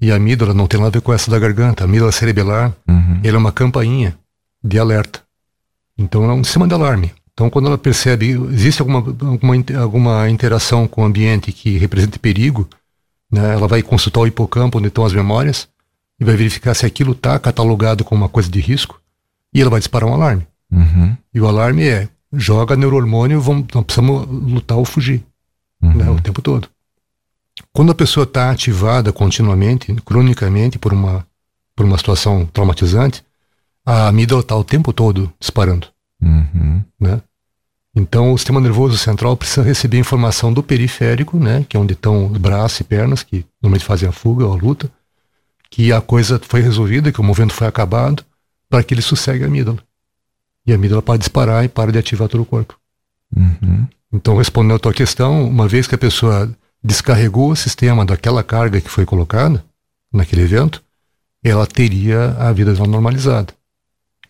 [0.01, 1.83] E a amígdala não tem nada a ver com essa da garganta.
[1.83, 3.19] A amígdala cerebelar, uhum.
[3.23, 4.17] ela é uma campainha
[4.63, 5.21] de alerta.
[6.01, 7.11] Então é um sistema de alarme.
[7.33, 12.67] Então quando ela percebe, existe alguma, alguma, alguma interação com o ambiente que represente perigo,
[13.31, 15.67] né, ela vai consultar o hipocampo, onde estão as memórias,
[16.19, 18.99] e vai verificar se aquilo está catalogado como uma coisa de risco,
[19.53, 20.45] e ela vai disparar um alarme.
[20.71, 21.15] Uhum.
[21.33, 25.23] E o alarme é, joga neurohormônio, vamos, nós precisamos lutar ou fugir,
[25.81, 25.93] uhum.
[25.93, 26.67] né, o tempo todo.
[27.73, 31.25] Quando a pessoa está ativada continuamente, cronicamente, por uma,
[31.75, 33.23] por uma situação traumatizante,
[33.85, 35.87] a amígdala está o tempo todo disparando.
[36.21, 36.83] Uhum.
[36.99, 37.21] Né?
[37.95, 42.31] Então, o sistema nervoso central precisa receber informação do periférico, né, que é onde estão
[42.31, 44.89] os braços e pernas, que normalmente fazem a fuga ou a luta,
[45.69, 48.23] que a coisa foi resolvida, que o movimento foi acabado,
[48.69, 49.79] para que ele sossegue a amígdala.
[50.65, 52.79] E a amígdala para disparar e para de ativar todo o corpo.
[53.35, 53.85] Uhum.
[54.13, 56.49] Então, respondendo a tua questão, uma vez que a pessoa
[56.81, 59.63] descarregou o sistema daquela carga que foi colocada
[60.11, 60.81] naquele evento,
[61.43, 62.73] ela teria a vida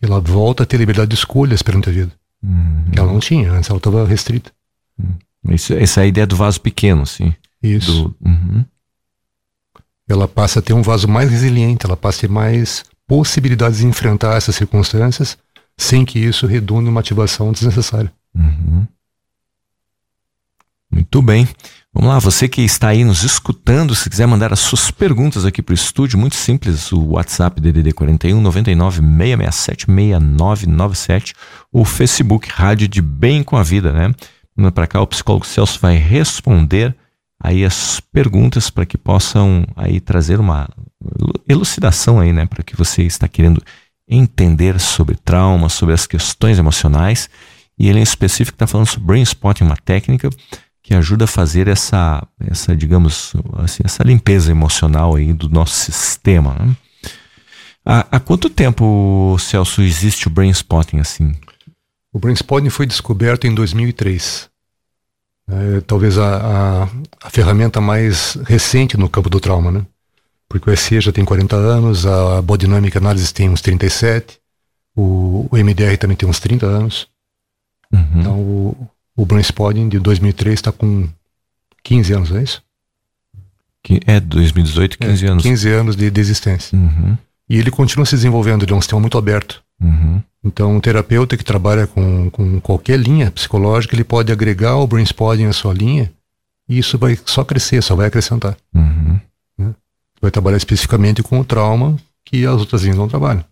[0.02, 2.12] Ela volta a ter liberdade de escolhas perante a vida.
[2.42, 2.90] Uhum.
[2.92, 4.50] Que ela não tinha, antes ela estava restrita.
[4.98, 5.16] Uhum.
[5.54, 7.34] Essa é a ideia do vaso pequeno, sim.
[7.62, 8.08] Isso.
[8.08, 8.64] Do, uhum
[10.12, 13.86] ela passa a ter um vaso mais resiliente, ela passa a ter mais possibilidades de
[13.86, 15.38] enfrentar essas circunstâncias
[15.76, 18.12] sem que isso redunde uma ativação desnecessária.
[18.34, 18.86] Uhum.
[20.90, 21.48] Muito bem.
[21.94, 25.60] Vamos lá, você que está aí nos escutando, se quiser mandar as suas perguntas aqui
[25.60, 31.34] para o estúdio, muito simples, o WhatsApp DDD 41 99 667 6997,
[31.70, 34.10] o Facebook Rádio de Bem com a Vida, né?
[34.56, 36.96] Manda para cá, o psicólogo Celso vai responder
[37.38, 40.66] aí as perguntas para que possam aí trazer uma
[41.46, 43.62] elucidação aí, né, para que você está querendo
[44.08, 47.28] entender sobre trauma, sobre as questões emocionais.
[47.78, 50.30] E ele em específico está falando sobre brain spotting, uma técnica
[50.82, 56.54] que ajuda a fazer essa, essa digamos, assim, essa limpeza emocional aí do nosso sistema.
[56.54, 56.76] Né?
[57.84, 61.34] Há, há quanto tempo, Celso, existe o brain spotting assim?
[62.12, 64.50] O brain spotting foi descoberto em 2003.
[65.48, 66.88] É, talvez a, a,
[67.22, 69.84] a, ferramenta mais recente no campo do trauma, né?
[70.48, 74.38] Porque o SE já tem 40 anos, a Body Dynamic Analysis tem uns 37,
[74.94, 77.08] o, o MDR também tem uns 30 anos.
[77.92, 78.20] Uhum.
[78.20, 81.08] Então o, o Brain Spotting de 2003 está com
[81.82, 82.62] 15 anos, é isso?
[83.82, 85.42] Que é 2018, 15 é, anos.
[85.42, 86.78] 15 anos de, de existência.
[86.78, 87.16] Uhum.
[87.48, 89.62] E ele continua se desenvolvendo, ele é um sistema muito aberto.
[89.80, 90.22] Uhum.
[90.44, 95.04] Então, um terapeuta que trabalha com, com qualquer linha psicológica, ele pode agregar o brain
[95.04, 96.12] spotting à sua linha
[96.68, 98.56] e isso vai só crescer, só vai acrescentar.
[98.74, 99.20] Uhum.
[99.58, 99.74] Né?
[100.20, 103.44] Vai trabalhar especificamente com o trauma que as outras linhas não trabalham.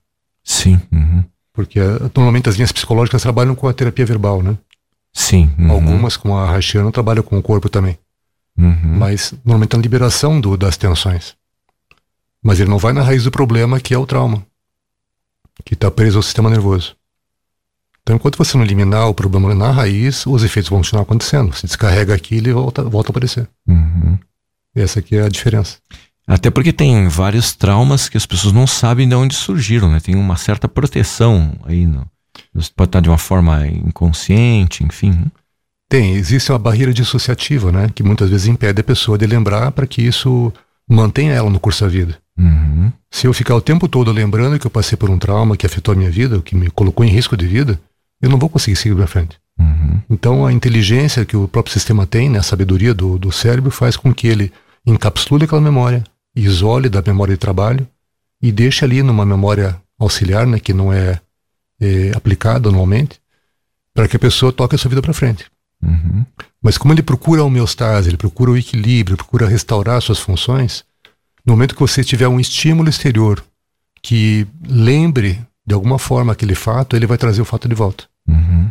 [0.42, 0.80] Sim.
[0.90, 1.24] Uhum.
[1.52, 4.56] Porque eh, normalmente as linhas psicológicas trabalham com a terapia verbal, né?
[5.12, 5.50] Sim.
[5.58, 5.70] Uhum.
[5.70, 7.98] Algumas, como a Haitiana, trabalham com o corpo também.
[8.56, 8.96] Uhum.
[8.98, 11.34] Mas normalmente a liberação do, das tensões.
[12.42, 14.44] Mas ele não vai na raiz do problema, que é o trauma
[15.64, 16.96] que está preso ao sistema nervoso.
[18.02, 21.54] Então, enquanto você não eliminar o problema na raiz, os efeitos vão continuar acontecendo.
[21.54, 23.48] Se descarrega aquilo e volta, volta a aparecer.
[23.68, 24.18] Uhum.
[24.74, 25.76] Essa aqui é a diferença.
[26.26, 30.00] Até porque tem vários traumas que as pessoas não sabem de onde surgiram, né?
[30.00, 31.86] Tem uma certa proteção aí.
[31.86, 32.06] No,
[32.76, 35.24] pode estar de uma forma inconsciente, enfim.
[35.88, 37.90] Tem, existe uma barreira dissociativa, né?
[37.94, 40.52] Que muitas vezes impede a pessoa de lembrar para que isso
[40.88, 42.16] mantenha ela no curso da vida.
[42.38, 42.92] Uhum.
[43.10, 45.92] Se eu ficar o tempo todo lembrando que eu passei por um trauma que afetou
[45.92, 47.80] a minha vida, que me colocou em risco de vida,
[48.20, 49.38] eu não vou conseguir seguir para frente.
[49.58, 50.00] Uhum.
[50.08, 53.96] Então a inteligência que o próprio sistema tem, né, a sabedoria do, do cérebro, faz
[53.96, 54.52] com que ele
[54.86, 56.02] encapsule aquela memória,
[56.34, 57.86] isole da memória de trabalho
[58.42, 61.20] e deixe ali numa memória auxiliar, né, que não é,
[61.80, 63.20] é aplicada anualmente,
[63.94, 65.46] para que a pessoa toque a sua vida para frente.
[65.82, 66.24] Uhum.
[66.62, 70.84] Mas como ele procura a homeostase, ele procura o equilíbrio, procura restaurar suas funções,
[71.44, 73.42] no momento que você tiver um estímulo exterior
[74.02, 78.04] que lembre de alguma forma aquele fato, ele vai trazer o fato de volta.
[78.26, 78.70] Uhum.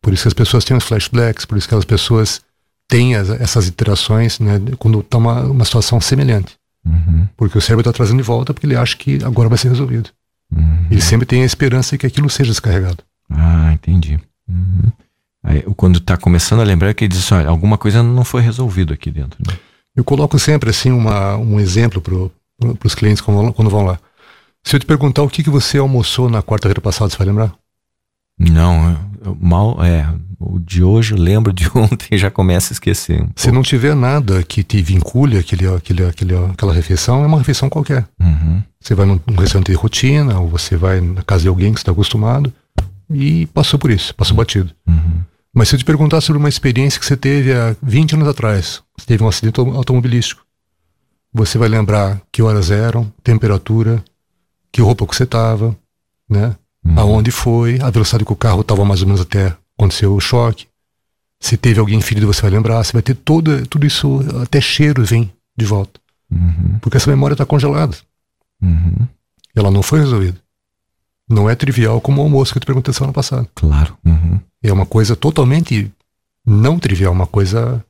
[0.00, 2.40] Por isso que as pessoas têm os flashbacks, por isso que as pessoas
[2.88, 6.56] têm as, essas interações né, quando está uma, uma situação semelhante.
[6.84, 7.26] Uhum.
[7.36, 10.10] Porque o cérebro está trazendo de volta porque ele acha que agora vai ser resolvido.
[10.54, 10.86] Uhum.
[10.90, 13.02] Ele sempre tem a esperança de que aquilo seja descarregado.
[13.30, 14.18] Ah, entendi.
[14.48, 14.92] Uhum.
[15.42, 18.92] Aí, quando está começando a lembrar que ele diz assim, alguma coisa não foi resolvido
[18.92, 19.38] aqui dentro.
[19.46, 19.56] Né?
[19.94, 22.32] Eu coloco sempre assim uma, um exemplo para pro,
[22.84, 23.98] os clientes quando, quando, vão lá.
[24.64, 27.54] Se eu te perguntar o que, que você almoçou na quarta-feira passada, você vai lembrar?
[28.38, 28.98] Não,
[29.40, 30.06] Mal, é,
[30.38, 33.22] o de hoje lembro de ontem já começa a esquecer.
[33.22, 37.38] Um Se não tiver nada que te vincule aquele, aquele, aquele, aquela refeição, é uma
[37.38, 38.06] refeição qualquer.
[38.20, 38.62] Uhum.
[38.80, 41.80] Você vai num, num restaurante de rotina, ou você vai na casa de alguém que
[41.80, 42.52] está acostumado
[43.10, 44.70] e passou por isso, passou batido.
[44.86, 45.20] Uhum.
[45.54, 48.82] Mas se eu te perguntar sobre uma experiência que você teve há 20 anos atrás,
[48.96, 50.42] você teve um acidente automobilístico,
[51.32, 54.02] você vai lembrar que horas eram, temperatura,
[54.70, 55.76] que roupa que você estava,
[56.28, 56.54] né?
[56.86, 56.98] Uhum.
[56.98, 60.66] Aonde foi, a velocidade que o carro estava mais ou menos até aconteceu o choque.
[61.40, 62.82] Se teve alguém ferido, você vai lembrar.
[62.82, 66.00] Você vai ter todo, tudo isso, até cheiro vem de volta.
[66.30, 66.78] Uhum.
[66.80, 67.96] Porque essa memória está congelada.
[68.62, 69.06] Uhum.
[69.54, 70.38] Ela não foi resolvida.
[71.28, 73.48] Não é trivial como o almoço que eu te perguntei semana passada.
[73.54, 73.96] Claro.
[74.04, 74.40] Uhum.
[74.62, 75.90] É uma coisa totalmente
[76.44, 77.84] não trivial, uma coisa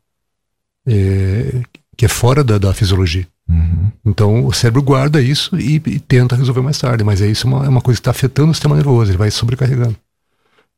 [0.87, 1.63] é,
[1.97, 3.27] que é fora da, da fisiologia.
[3.49, 3.91] Uhum.
[4.05, 7.65] Então o cérebro guarda isso e, e, tenta resolver mais tarde, mas é isso uma,
[7.65, 9.97] é uma coisa que está afetando o sistema nervoso, ele vai sobrecarregando.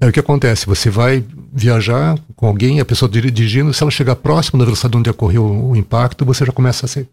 [0.01, 4.15] É o que acontece, você vai viajar com alguém, a pessoa dirigindo, se ela chegar
[4.17, 7.09] próximo da velocidade onde ocorreu o, impacto, você já começa a se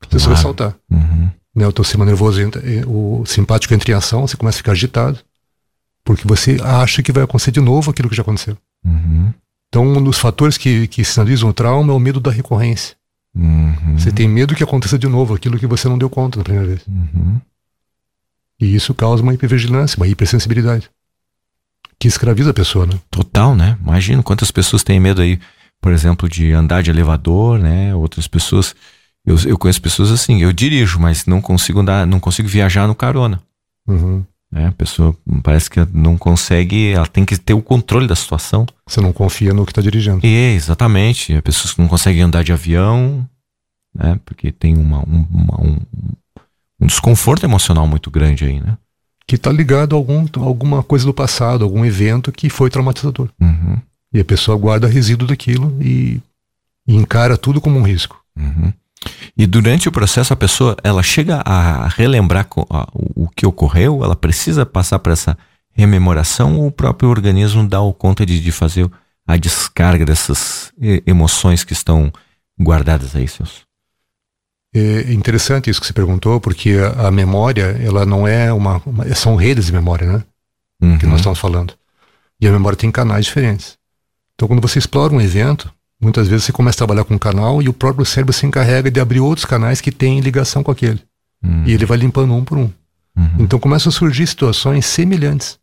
[0.00, 0.20] claro.
[0.20, 0.74] sobressaltar.
[0.90, 1.30] Uhum.
[1.54, 4.72] Né, o teu sistema nervoso, entra, o simpático entra em ação, você começa a ficar
[4.72, 5.18] agitado,
[6.04, 8.56] porque você acha que vai acontecer de novo aquilo que já aconteceu.
[8.84, 9.32] Uhum.
[9.68, 12.96] Então, um dos fatores que, que sinalizam o trauma é o medo da recorrência.
[13.36, 13.98] Uhum.
[13.98, 16.66] Você tem medo que aconteça de novo aquilo que você não deu conta na primeira
[16.66, 16.86] vez.
[16.86, 17.38] Uhum.
[18.58, 20.88] E isso causa uma hipervigilância, uma hipersensibilidade.
[21.98, 22.98] Que escraviza a pessoa, né?
[23.10, 23.76] Total, né?
[23.82, 25.38] Imagina quantas pessoas têm medo aí,
[25.80, 27.94] por exemplo, de andar de elevador, né?
[27.94, 28.74] Outras pessoas.
[29.24, 32.94] Eu, eu conheço pessoas assim, eu dirijo, mas não consigo andar, não consigo viajar no
[32.94, 33.42] carona.
[33.86, 34.24] Uhum.
[34.56, 38.64] É, a pessoa parece que não consegue, ela tem que ter o controle da situação.
[38.88, 40.20] Você não confia no que está dirigindo.
[40.24, 41.34] É, exatamente.
[41.34, 43.28] A pessoa que não consegue andar de avião,
[43.94, 44.18] né?
[44.24, 45.78] Porque tem uma, uma um,
[46.80, 48.78] um desconforto emocional muito grande aí, né?
[49.26, 53.28] Que está ligado a algum, alguma coisa do passado, algum evento que foi traumatizador.
[53.38, 53.76] Uhum.
[54.10, 56.22] E a pessoa guarda resíduo daquilo e,
[56.86, 58.18] e encara tudo como um risco.
[58.38, 58.72] Uhum.
[59.36, 62.48] E durante o processo a pessoa ela chega a relembrar
[62.94, 65.36] o que ocorreu, ela precisa passar por essa
[65.72, 68.90] rememoração ou o próprio organismo dá o conta de, de fazer
[69.26, 70.72] a descarga dessas
[71.06, 72.10] emoções que estão
[72.58, 73.66] guardadas aí, seus?
[74.74, 79.14] É interessante isso que você perguntou, porque a, a memória, ela não é uma, uma,
[79.14, 80.24] São redes de memória, né?
[80.82, 80.98] Uhum.
[80.98, 81.74] Que nós estamos falando.
[82.40, 83.78] E a memória tem canais diferentes.
[84.34, 87.62] Então, quando você explora um evento, muitas vezes você começa a trabalhar com um canal
[87.62, 91.00] e o próprio cérebro se encarrega de abrir outros canais que têm ligação com aquele.
[91.42, 91.64] Uhum.
[91.66, 92.70] E ele vai limpando um por um.
[93.16, 93.30] Uhum.
[93.40, 95.58] Então começam a surgir situações semelhantes.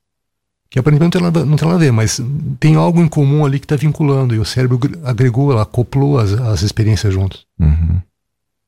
[0.70, 2.20] Que aparentemente não tem, nada, não tem nada a ver, mas
[2.60, 4.34] tem algo em comum ali que está vinculando.
[4.34, 7.46] E o cérebro agregou, ela acoplou as, as experiências juntas.
[7.60, 8.02] Uhum.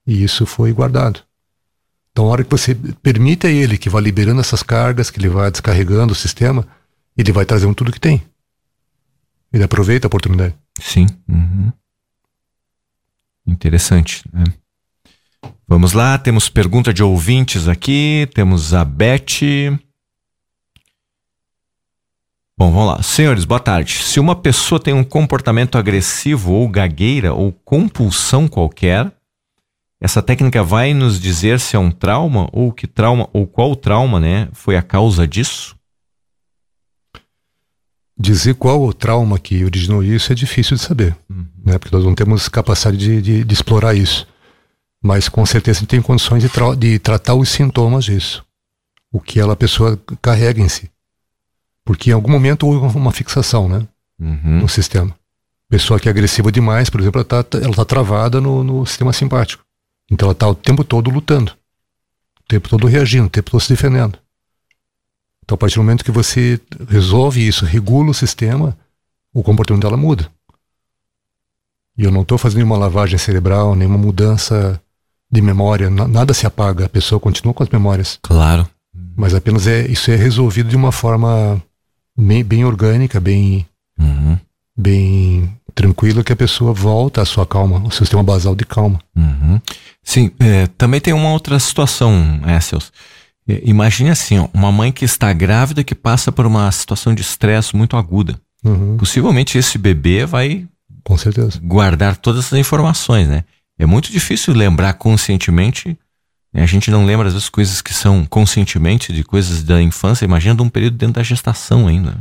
[0.05, 1.21] E isso foi guardado.
[2.11, 5.27] Então, a hora que você permite a ele que vá liberando essas cargas, que ele
[5.27, 6.65] vá descarregando o sistema,
[7.17, 8.23] ele vai trazendo tudo que tem.
[9.51, 10.53] Ele aproveita a oportunidade.
[10.79, 11.07] Sim.
[11.27, 11.71] Uhum.
[13.47, 14.23] Interessante.
[14.33, 14.43] Né?
[15.67, 18.27] Vamos lá, temos pergunta de ouvintes aqui.
[18.33, 19.79] Temos a Beth.
[22.57, 23.03] Bom, vamos lá.
[23.03, 23.93] Senhores, boa tarde.
[24.03, 29.11] Se uma pessoa tem um comportamento agressivo ou gagueira ou compulsão qualquer,
[29.99, 34.19] essa técnica vai nos dizer se é um trauma ou que trauma ou qual trauma,
[34.19, 35.75] né, foi a causa disso?
[38.17, 41.45] Dizer qual o trauma que originou isso é difícil de saber, uhum.
[41.65, 41.77] né?
[41.77, 44.25] Porque nós não temos capacidade de, de, de explorar isso.
[45.03, 48.43] Mas com certeza a gente tem condições de, tra de tratar os sintomas disso.
[49.11, 50.89] O que ela, a pessoa carrega em si.
[51.83, 53.85] Porque em algum momento houve uma fixação, né?
[54.19, 54.61] Uhum.
[54.61, 55.13] No sistema.
[55.69, 59.11] Pessoa que é agressiva demais, por exemplo, ela está ela tá travada no, no sistema
[59.11, 59.63] simpático.
[60.09, 61.51] Então ela está o tempo todo lutando,
[62.39, 64.17] o tempo todo reagindo, o tempo todo se defendendo.
[65.45, 68.75] Então a partir do momento que você resolve isso, regula o sistema,
[69.33, 70.27] o comportamento dela muda.
[71.97, 74.81] E eu não estou fazendo nenhuma lavagem cerebral, nenhuma mudança
[75.31, 78.19] de memória, nada se apaga, a pessoa continua com as memórias.
[78.21, 78.67] Claro.
[79.15, 81.61] Mas apenas é isso é resolvido de uma forma
[82.17, 83.65] bem, bem orgânica, bem,
[83.99, 84.37] uhum.
[84.75, 88.99] bem tranquila, que a pessoa volta à sua calma, o sistema basal de calma.
[89.15, 89.61] Uhum.
[90.03, 92.91] Sim, é, também tem uma outra situação, Essels.
[92.91, 93.14] É,
[93.47, 97.75] imagine assim, ó, uma mãe que está grávida que passa por uma situação de estresse
[97.75, 98.39] muito aguda.
[98.63, 98.97] Uhum.
[98.97, 100.67] Possivelmente esse bebê vai
[101.03, 101.59] Com certeza.
[101.61, 103.43] guardar todas essas informações, né?
[103.77, 105.97] É muito difícil lembrar conscientemente.
[106.51, 106.63] Né?
[106.63, 110.25] A gente não lembra às vezes coisas que são conscientemente de coisas da infância.
[110.25, 112.17] Imagina de um período dentro da gestação ainda.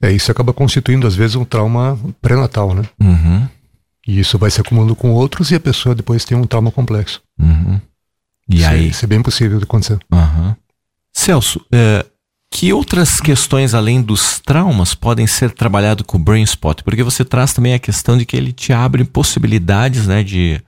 [0.00, 2.82] É, isso acaba constituindo às vezes um trauma pré-natal, né?
[3.00, 3.48] Uhum.
[4.06, 7.20] E isso vai se acumulando com outros e a pessoa depois tem um trauma complexo.
[7.38, 7.80] Uhum.
[8.48, 8.84] E isso aí?
[8.84, 9.98] É, isso é bem possível de acontecer.
[10.12, 10.54] Uhum.
[11.28, 12.06] Celso, é,
[12.50, 16.82] Que outras questões além dos traumas podem ser trabalhado com o Brain Spot?
[16.82, 20.58] Porque você traz também a questão de que ele te abre possibilidades, né, de,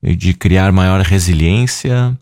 [0.00, 2.16] de criar maior resiliência.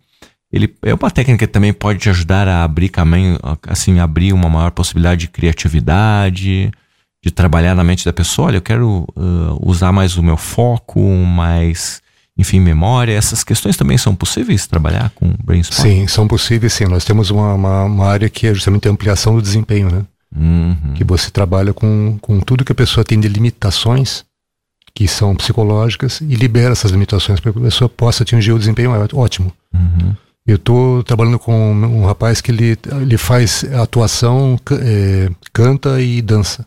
[0.50, 4.48] Ele é uma técnica que também pode te ajudar a abrir caminho, assim, abrir uma
[4.48, 6.70] maior possibilidade de criatividade,
[7.22, 8.48] de trabalhar na mente da pessoa.
[8.48, 12.01] Olha, eu quero uh, usar mais o meu foco, mais
[12.36, 15.82] enfim, memória, essas questões também são possíveis trabalhar com brainstorm?
[15.82, 16.86] Sim, são possíveis sim.
[16.86, 20.04] Nós temos uma, uma, uma área que é justamente a ampliação do desempenho, né?
[20.34, 20.94] Uhum.
[20.94, 24.24] Que você trabalha com, com tudo que a pessoa tem de limitações
[24.94, 28.92] que são psicológicas e libera essas limitações para que a pessoa possa atingir o desempenho
[29.14, 29.52] ótimo.
[29.72, 30.14] Uhum.
[30.46, 36.66] Eu estou trabalhando com um rapaz que ele, ele faz atuação, é, canta e dança.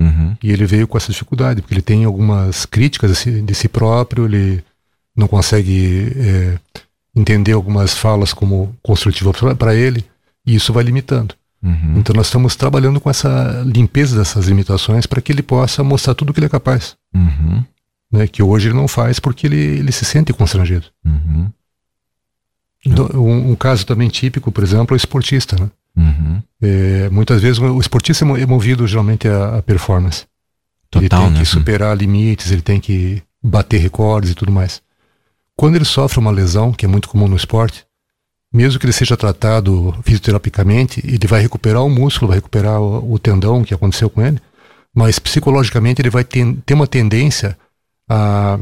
[0.00, 0.36] Uhum.
[0.42, 3.68] E ele veio com essa dificuldade, porque ele tem algumas críticas de si, de si
[3.68, 4.62] próprio, ele
[5.16, 6.58] não consegue é,
[7.14, 10.04] entender algumas falas como construtivas para ele,
[10.44, 11.34] e isso vai limitando.
[11.62, 11.94] Uhum.
[11.96, 16.30] Então nós estamos trabalhando com essa limpeza dessas limitações para que ele possa mostrar tudo
[16.30, 16.96] o que ele é capaz.
[17.14, 17.64] Uhum.
[18.12, 20.86] Né, que hoje ele não faz porque ele, ele se sente constrangido.
[21.04, 21.50] Uhum.
[22.84, 25.56] Então, um, um, caso também típico, por exemplo, é o esportista.
[25.58, 25.68] Né?
[25.96, 26.42] Uhum.
[26.62, 30.24] É, muitas vezes o esportista é movido geralmente a, a performance.
[30.88, 31.40] Total, ele tem né?
[31.40, 34.80] que superar limites, ele tem que bater recordes e tudo mais.
[35.56, 37.86] Quando ele sofre uma lesão, que é muito comum no esporte,
[38.52, 43.18] mesmo que ele seja tratado fisioterapicamente, ele vai recuperar o músculo, vai recuperar o, o
[43.18, 44.40] tendão que aconteceu com ele,
[44.94, 47.58] mas psicologicamente ele vai ter, ter uma tendência
[48.08, 48.58] a,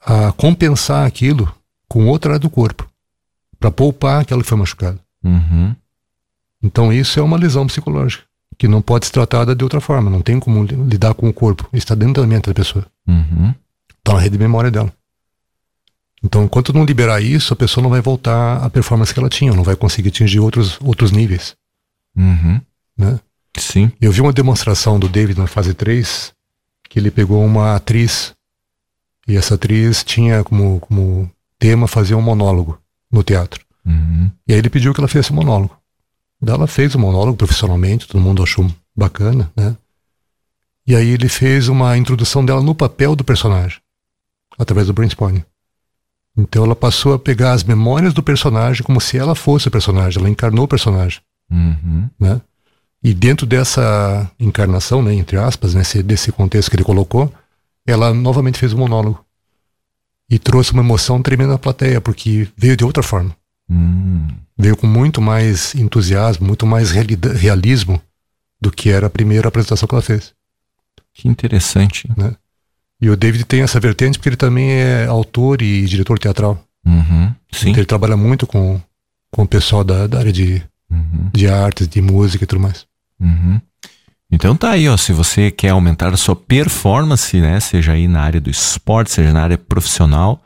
[0.00, 1.52] a compensar aquilo
[1.88, 2.88] com outra área do corpo,
[3.58, 4.98] para poupar aquela que foi machucada.
[5.24, 5.74] Uhum.
[6.62, 8.24] Então isso é uma lesão psicológica,
[8.56, 11.68] que não pode ser tratada de outra forma, não tem como lidar com o corpo,
[11.72, 12.86] está dentro da mente da pessoa.
[13.08, 13.54] Uhum.
[13.98, 14.92] Está na rede de memória dela.
[16.22, 19.54] Então, enquanto não liberar isso, a pessoa não vai voltar à performance que ela tinha,
[19.54, 21.56] não vai conseguir atingir outros, outros níveis.
[22.14, 22.60] Uhum.
[22.96, 23.18] Né?
[23.56, 23.90] Sim.
[24.00, 26.32] Eu vi uma demonstração do David na fase 3,
[26.88, 28.34] que ele pegou uma atriz,
[29.26, 32.78] e essa atriz tinha como, como tema fazer um monólogo
[33.10, 33.64] no teatro.
[33.84, 34.30] Uhum.
[34.46, 35.76] E aí ele pediu que ela fizesse um monólogo.
[36.40, 39.76] Daí ela fez o um monólogo profissionalmente, todo mundo achou bacana, né?
[40.86, 43.78] E aí ele fez uma introdução dela no papel do personagem,
[44.58, 45.44] através do brainstorming.
[46.40, 50.18] Então ela passou a pegar as memórias do personagem como se ela fosse o personagem,
[50.18, 51.20] ela encarnou o personagem.
[51.50, 52.08] Uhum.
[52.18, 52.40] Né?
[53.02, 57.32] E dentro dessa encarnação, né, entre aspas, nesse, desse contexto que ele colocou,
[57.86, 59.24] ela novamente fez um monólogo.
[60.28, 63.34] E trouxe uma emoção tremenda na plateia, porque veio de outra forma.
[63.68, 64.28] Uhum.
[64.56, 68.00] Veio com muito mais entusiasmo, muito mais realismo
[68.60, 70.32] do que era a primeira apresentação que ela fez.
[71.12, 72.08] Que interessante.
[72.16, 72.34] Né?
[73.00, 76.62] E o David tem essa vertente porque ele também é autor e diretor teatral.
[76.84, 77.70] Uhum, sim.
[77.70, 78.80] Então ele trabalha muito com,
[79.30, 81.30] com o pessoal da, da área de, uhum.
[81.32, 82.86] de artes, de música e tudo mais.
[83.18, 83.60] Uhum.
[84.30, 88.20] Então tá aí, ó, se você quer aumentar a sua performance, né, seja aí na
[88.22, 90.40] área do esporte, seja na área profissional,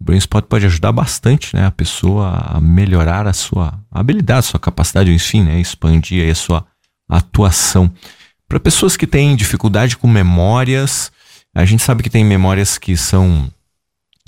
[0.00, 4.60] o Brainspot pode ajudar bastante, né, a pessoa a melhorar a sua habilidade, a sua
[4.60, 6.66] capacidade, enfim, né, expandir aí a sua
[7.08, 7.90] atuação.
[8.48, 11.12] Para pessoas que têm dificuldade com memórias,
[11.58, 13.50] a gente sabe que tem memórias que são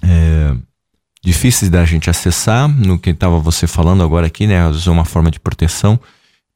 [0.02, 0.52] é,
[1.22, 4.66] difíceis da gente acessar, no que estava você falando agora aqui, né?
[4.66, 5.98] Usar uma forma de proteção.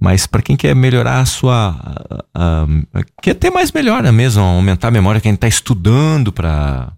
[0.00, 1.76] Mas para quem quer melhorar a sua.
[2.34, 6.92] A, a, quer ter mais melhora mesmo, aumentar a memória, quem está estudando para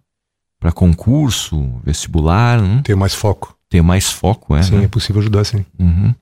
[0.74, 2.58] concurso, vestibular.
[2.58, 2.80] Hum?
[2.80, 3.58] Ter mais foco.
[3.68, 4.62] Ter mais foco, é.
[4.62, 4.84] Sim, né?
[4.84, 5.66] é possível ajudar, sim.
[5.78, 6.14] Uhum.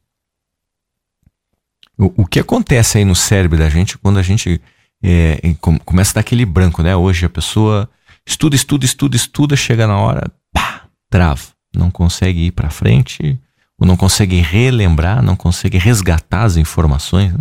[1.97, 4.61] O, o que acontece aí no cérebro da gente quando a gente
[5.05, 5.39] é,
[5.85, 6.97] começa a dar aquele branco, né?
[6.97, 7.89] Hoje a pessoa
[8.27, 11.43] estuda, estuda, estuda, estuda, chega na hora, pá, trava.
[11.77, 13.39] Não consegue ir para frente,
[13.79, 17.33] ou não consegue relembrar, não consegue resgatar as informações.
[17.35, 17.41] Né?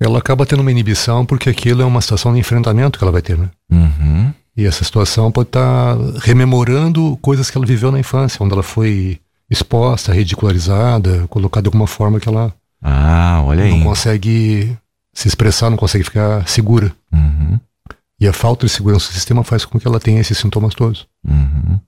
[0.00, 3.20] Ela acaba tendo uma inibição porque aquilo é uma situação de enfrentamento que ela vai
[3.20, 3.50] ter, né?
[3.70, 4.32] Uhum.
[4.56, 8.62] E essa situação pode estar tá rememorando coisas que ela viveu na infância, onde ela
[8.62, 9.20] foi
[9.50, 13.82] exposta, ridicularizada, colocada de alguma forma que ela ah, olha não aí.
[13.82, 14.76] consegue
[15.18, 16.94] se expressar, não consegue ficar segura.
[17.12, 17.58] Uhum.
[18.20, 21.08] E a falta de segurança do sistema faz com que ela tenha esses sintomas todos.
[21.26, 21.80] Uhum.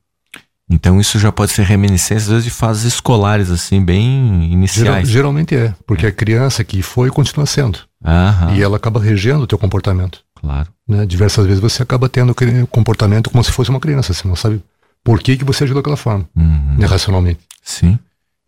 [0.69, 4.89] Então isso já pode ser reminiscência, às vezes, de fases escolares, assim, bem iniciais.
[4.89, 7.79] Geral, geralmente é, porque a criança que foi continua sendo.
[8.05, 8.57] Aham.
[8.57, 10.25] E ela acaba regendo o teu comportamento.
[10.35, 10.69] Claro.
[10.89, 11.07] Né?
[11.07, 12.35] Diversas vezes você acaba tendo
[12.69, 14.61] comportamento como se fosse uma criança, você não sabe
[15.05, 16.77] por que, que você agiu daquela forma, uhum.
[16.81, 17.41] irracionalmente.
[17.63, 17.97] Sim.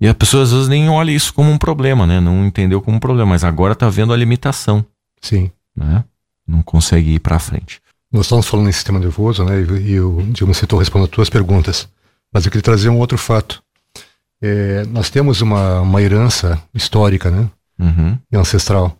[0.03, 2.19] E a pessoa às vezes nem olha isso como um problema, né?
[2.19, 4.85] Não entendeu como um problema, mas agora tá vendo a limitação.
[5.21, 5.49] Sim.
[5.77, 6.03] Né?
[6.45, 7.81] Não consegue ir para frente.
[8.11, 9.61] Nós estamos falando em sistema nervoso, né?
[9.61, 11.89] E, eu, digamos, estou respondendo as tuas perguntas.
[12.33, 13.63] Mas eu queria trazer um outro fato.
[14.43, 17.49] É, nós temos uma, uma herança histórica, né?
[17.79, 18.19] Uhum.
[18.33, 18.99] É ancestral.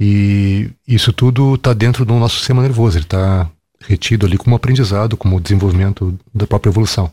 [0.00, 3.50] E isso tudo está dentro do nosso sistema nervoso, ele está
[3.86, 7.12] retido ali como aprendizado, como desenvolvimento da própria evolução.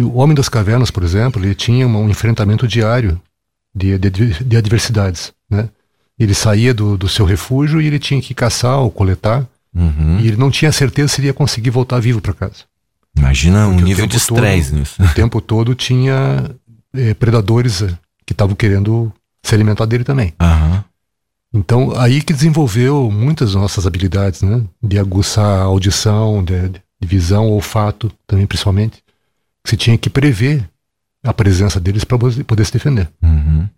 [0.00, 3.20] E o homem das cavernas, por exemplo, ele tinha um enfrentamento diário
[3.74, 4.10] de, de,
[4.42, 5.68] de adversidades, né?
[6.18, 10.18] Ele saía do, do, seu refúgio e ele tinha que caçar ou coletar, uhum.
[10.18, 12.64] e ele não tinha certeza se ele ia conseguir voltar vivo para casa.
[13.14, 15.02] Imagina Porque um nível de estresse nisso.
[15.02, 16.50] O tempo todo tinha
[16.94, 17.92] é, predadores eh,
[18.24, 20.32] que estavam querendo se alimentar dele também.
[20.40, 20.82] Uhum.
[21.52, 24.62] Então, aí que desenvolveu muitas nossas habilidades, né?
[24.82, 29.02] De aguçar a audição, de, de visão, olfato, também principalmente.
[29.64, 30.68] Você tinha que prever
[31.22, 33.08] a presença deles para poder se defender.
[33.22, 33.68] Uhum.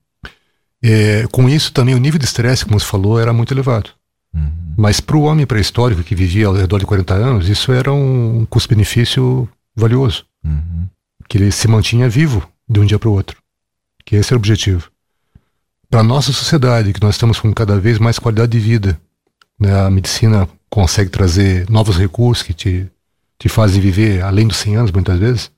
[0.82, 3.90] É, com isso também o nível de estresse, como você falou, era muito elevado.
[4.34, 4.74] Uhum.
[4.76, 8.46] Mas para o homem pré-histórico que vivia ao redor de 40 anos, isso era um
[8.48, 10.24] custo-benefício valioso.
[10.44, 10.86] Uhum.
[11.28, 13.36] Que ele se mantinha vivo de um dia para o outro.
[14.04, 14.92] Que esse era o objetivo
[15.92, 18.98] para a nossa sociedade, que nós estamos com cada vez mais qualidade de vida.
[19.60, 19.78] Né?
[19.78, 22.90] A medicina consegue trazer novos recursos que te,
[23.38, 25.50] te fazem viver além dos 100 anos, muitas vezes.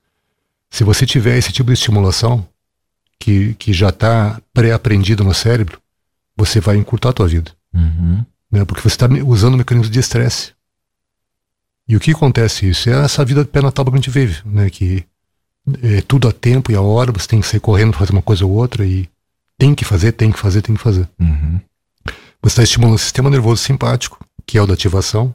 [0.75, 2.45] Se você tiver esse tipo de estimulação,
[3.17, 5.79] que, que já está pré-aprendido no cérebro,
[6.35, 7.49] você vai encurtar a tua vida.
[7.73, 8.25] Uhum.
[8.51, 8.65] Né?
[8.65, 10.51] Porque você está usando o mecanismo de estresse.
[11.87, 12.89] E o que acontece isso?
[12.89, 14.69] É essa vida de pé na tábua que a gente vive, né?
[14.69, 15.05] Que
[15.81, 18.21] é tudo a tempo e a hora, você tem que sair correndo para fazer uma
[18.21, 19.07] coisa ou outra e
[19.57, 21.07] tem que fazer, tem que fazer, tem que fazer.
[21.17, 21.57] Uhum.
[22.41, 25.33] Você está estimulando o sistema nervoso simpático, que é o da ativação,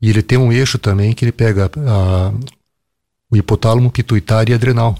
[0.00, 2.32] e ele tem um eixo também que ele pega a,
[3.30, 4.98] o hipotálamo, pituitário e adrenal,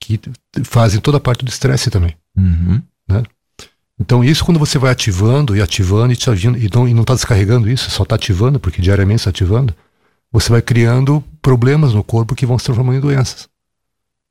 [0.00, 0.20] que
[0.64, 2.16] fazem toda a parte do estresse também.
[2.36, 2.80] Uhum.
[3.08, 3.22] Né?
[4.00, 7.70] Então, isso quando você vai ativando e ativando e, te avindo, e não está descarregando
[7.70, 9.74] isso, só está ativando, porque diariamente está ativando,
[10.32, 13.48] você vai criando problemas no corpo que vão se transformando em doenças.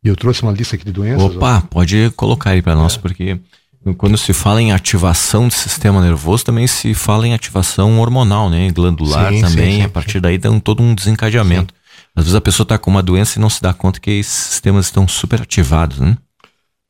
[0.03, 1.35] E eu trouxe uma lista aqui de doenças.
[1.35, 1.61] Opa, ó.
[1.61, 2.99] pode colocar aí para nós, é.
[2.99, 3.39] porque
[3.97, 8.69] quando se fala em ativação do sistema nervoso, também se fala em ativação hormonal, né?
[8.71, 9.71] Glandular sim, também.
[9.71, 11.73] Sim, sim, a partir daí tem todo um desencadeamento.
[12.15, 14.33] Às vezes a pessoa está com uma doença e não se dá conta que esses
[14.33, 16.17] sistemas estão super ativados, né?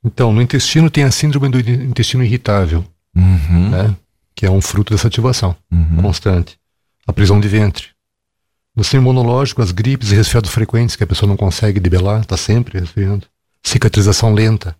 [0.03, 3.69] Então, no intestino tem a síndrome do intestino irritável, uhum.
[3.69, 3.95] né?
[4.35, 6.01] Que é um fruto dessa ativação uhum.
[6.01, 6.59] constante.
[7.07, 7.87] A prisão de ventre.
[8.75, 12.35] No sistema imunológico, as gripes e resfriados frequentes que a pessoa não consegue debelar, está
[12.35, 13.27] sempre resfriando.
[13.63, 14.75] Cicatrização lenta.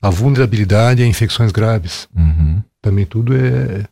[0.00, 2.08] A vulnerabilidade a infecções graves.
[2.16, 2.62] Uhum.
[2.80, 3.84] Também tudo é,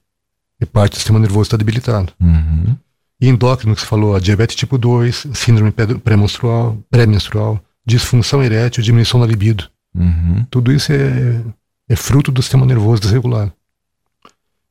[0.60, 2.12] é parte do sistema nervoso está debilitado.
[2.18, 2.76] Uhum.
[3.20, 9.18] E endócrino que você falou, a diabetes tipo 2, síndrome pré-menstrual, pré-menstrual, disfunção erétil, diminuição
[9.20, 9.68] da libido.
[9.94, 10.46] Uhum.
[10.50, 11.42] Tudo isso é,
[11.88, 13.52] é fruto do sistema nervoso desregulado.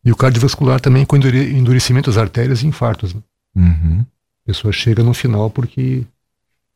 [0.05, 3.13] E o cardiovascular também com endurecimento das artérias e infartos.
[3.13, 3.21] Né?
[3.55, 4.05] Uhum
[4.47, 6.05] pessoa chega no final porque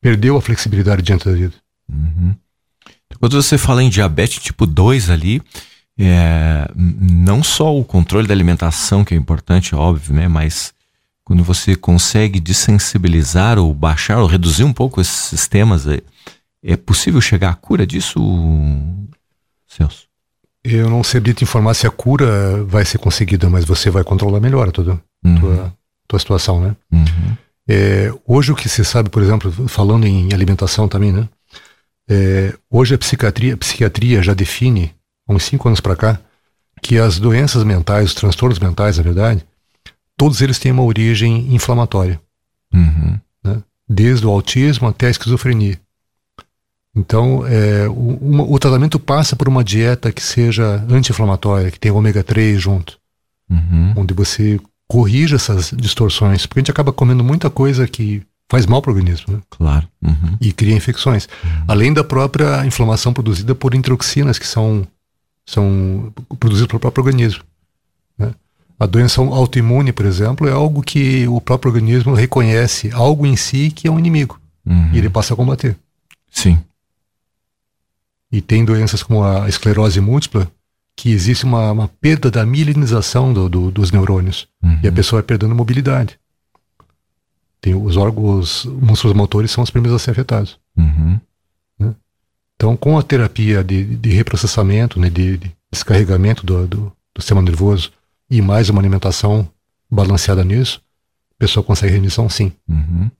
[0.01, 1.53] perdeu a flexibilidade diante da vida.
[1.89, 2.35] Uhum.
[3.19, 5.41] Quando você fala em diabetes tipo 2 ali,
[5.97, 10.27] é, não só o controle da alimentação, que é importante, óbvio, né?
[10.27, 10.73] Mas
[11.23, 15.85] quando você consegue desensibilizar ou baixar ou reduzir um pouco esses sistemas,
[16.63, 18.19] é, possível chegar à cura disso,
[19.67, 20.09] Celso?
[20.63, 24.39] Eu não sei te informar se a cura vai ser conseguida, mas você vai controlar
[24.39, 25.39] melhor a toda uhum.
[25.39, 25.73] tua,
[26.07, 26.75] tua situação, né?
[26.91, 27.37] Uhum.
[27.67, 31.27] É, hoje o que se sabe, por exemplo, falando em alimentação também, né?
[32.07, 34.93] É, hoje a psiquiatria, a psiquiatria já define,
[35.27, 36.19] há uns cinco anos para cá,
[36.81, 39.45] que as doenças mentais, os transtornos mentais, na verdade,
[40.21, 42.21] todos eles têm uma origem inflamatória.
[42.71, 43.19] Uhum.
[43.43, 43.63] Né?
[43.89, 45.79] Desde o autismo até a esquizofrenia.
[46.95, 51.95] Então, é, o, uma, o tratamento passa por uma dieta que seja anti-inflamatória, que tenha
[51.95, 52.99] ômega 3 junto.
[53.49, 53.93] Uhum.
[53.97, 58.79] Onde você corrija essas distorções, porque a gente acaba comendo muita coisa que faz mal
[58.79, 59.41] para o organismo, né?
[59.49, 59.87] Claro.
[60.03, 60.37] Uhum.
[60.39, 61.27] E cria infecções.
[61.43, 61.63] Uhum.
[61.67, 64.85] Além da própria inflamação produzida por introxinas que são,
[65.47, 67.43] são produzidas pelo próprio organismo.
[68.81, 73.69] A doença autoimune, por exemplo, é algo que o próprio organismo reconhece algo em si
[73.69, 74.41] que é um inimigo.
[74.65, 74.91] Uhum.
[74.91, 75.77] E ele passa a combater.
[76.31, 76.57] Sim.
[78.31, 80.51] E tem doenças como a esclerose múltipla,
[80.95, 84.79] que existe uma, uma perda da mielinização do, do, dos neurônios uhum.
[84.81, 86.17] e a pessoa vai perdendo mobilidade.
[87.61, 90.57] Tem os órgãos, músculos motores são os primeiros a ser afetados.
[90.75, 91.19] Uhum.
[91.77, 91.93] Né?
[92.55, 97.43] Então, com a terapia de, de reprocessamento, né, de, de descarregamento do, do, do, sistema
[97.43, 97.91] nervoso
[98.31, 99.45] e mais uma alimentação
[99.91, 100.81] balanceada nisso,
[101.35, 102.53] a pessoa consegue remissão sim.
[102.65, 103.11] Uhum.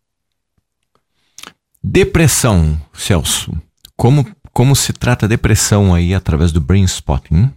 [1.84, 3.52] Depressão, Celso.
[3.98, 7.52] Como, como se trata a depressão aí através do brain spotting?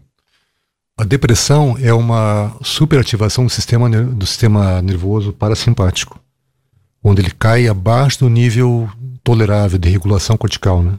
[0.98, 6.18] A depressão é uma superativação do sistema, do sistema nervoso parasimpático,
[7.04, 8.90] onde ele cai abaixo do nível
[9.22, 10.82] tolerável de regulação cortical.
[10.82, 10.98] Né?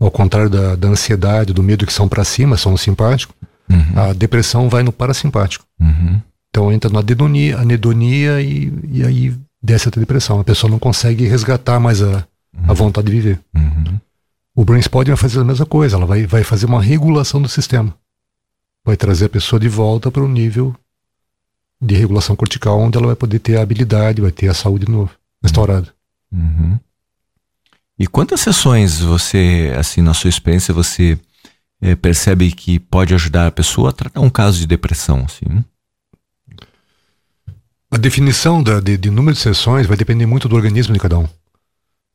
[0.00, 3.34] Ao contrário da, da ansiedade, do medo que são para cima, são simpático,
[3.70, 4.02] Uhum.
[4.02, 5.64] A depressão vai no parasimpático.
[5.80, 6.20] Uhum.
[6.50, 10.40] Então entra na anedonia, anedonia e, e aí desce a depressão.
[10.40, 12.26] A pessoa não consegue resgatar mais a,
[12.66, 13.40] a vontade de viver.
[13.54, 13.98] Uhum.
[14.54, 17.48] O brain spotting vai fazer a mesma coisa, ela vai, vai fazer uma regulação do
[17.48, 17.94] sistema.
[18.84, 20.74] Vai trazer a pessoa de volta para o nível
[21.80, 24.90] de regulação cortical, onde ela vai poder ter a habilidade, vai ter a saúde de
[24.90, 25.12] novo,
[25.42, 25.88] restaurada.
[26.32, 26.78] Uhum.
[27.98, 31.18] E quantas sessões você, assim, na sua experiência, você
[31.80, 35.64] é, percebe que pode ajudar a pessoa a tratar um caso de depressão, assim?
[37.90, 41.18] A definição da, de, de, número de sessões vai depender muito do organismo de cada
[41.18, 41.28] um.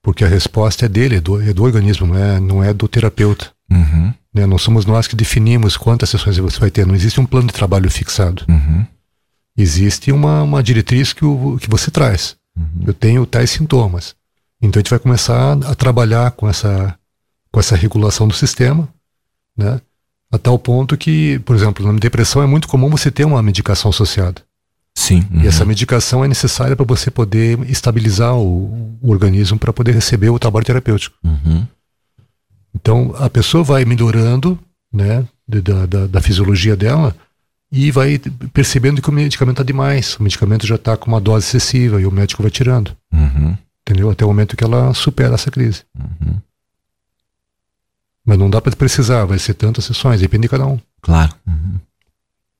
[0.04, 2.88] Porque a resposta é dele, é do, é do organismo, não é, não é do
[2.88, 3.52] terapeuta.
[3.72, 4.14] Uhum.
[4.34, 4.46] Né?
[4.46, 6.86] Não somos nós que definimos quantas sessões você vai ter.
[6.86, 8.46] Não existe um plano de trabalho fixado.
[8.50, 8.86] Uhum.
[9.58, 12.36] Existe uma, uma diretriz que, o, que você traz.
[12.56, 12.84] Uhum.
[12.88, 14.16] Eu tenho tais sintomas.
[14.62, 16.98] Então a gente vai começar a trabalhar com essa,
[17.52, 18.88] com essa regulação do sistema,
[19.58, 19.80] né?
[20.32, 23.90] A tal ponto que, por exemplo, na depressão é muito comum você ter uma medicação
[23.90, 24.42] associada.
[24.96, 25.28] Sim.
[25.32, 25.42] Uhum.
[25.42, 30.30] E essa medicação é necessária para você poder estabilizar o, o organismo para poder receber
[30.30, 31.16] o trabalho terapêutico.
[31.24, 31.66] Uhum.
[32.74, 34.58] Então a pessoa vai melhorando,
[34.92, 37.16] né, da, da, da fisiologia dela
[37.72, 38.20] e vai
[38.54, 40.16] percebendo que o medicamento está demais.
[40.18, 42.96] O medicamento já está com uma dose excessiva e o médico vai tirando.
[43.12, 43.58] Uhum.
[43.82, 44.10] Entendeu?
[44.10, 45.84] Até o momento que ela supera essa crise.
[45.98, 46.38] Uhum.
[48.26, 50.80] Mas não dá para precisar, vai ser tantas sessões, depende de cada um.
[51.02, 51.34] Claro.
[51.46, 51.80] Uhum.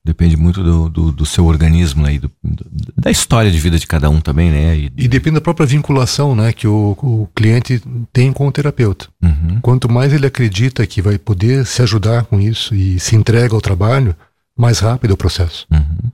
[0.04, 3.86] Depende muito do, do, do, seu organismo aí, do, do, da história de vida de
[3.86, 4.76] cada um também, né?
[4.76, 9.08] E, e depende da própria vinculação né, que o, o cliente tem com o terapeuta.
[9.22, 9.60] Uhum.
[9.62, 13.62] Quanto mais ele acredita que vai poder se ajudar com isso e se entrega ao
[13.62, 14.14] trabalho,
[14.54, 15.66] mais rápido é o processo.
[15.70, 16.10] Uhum.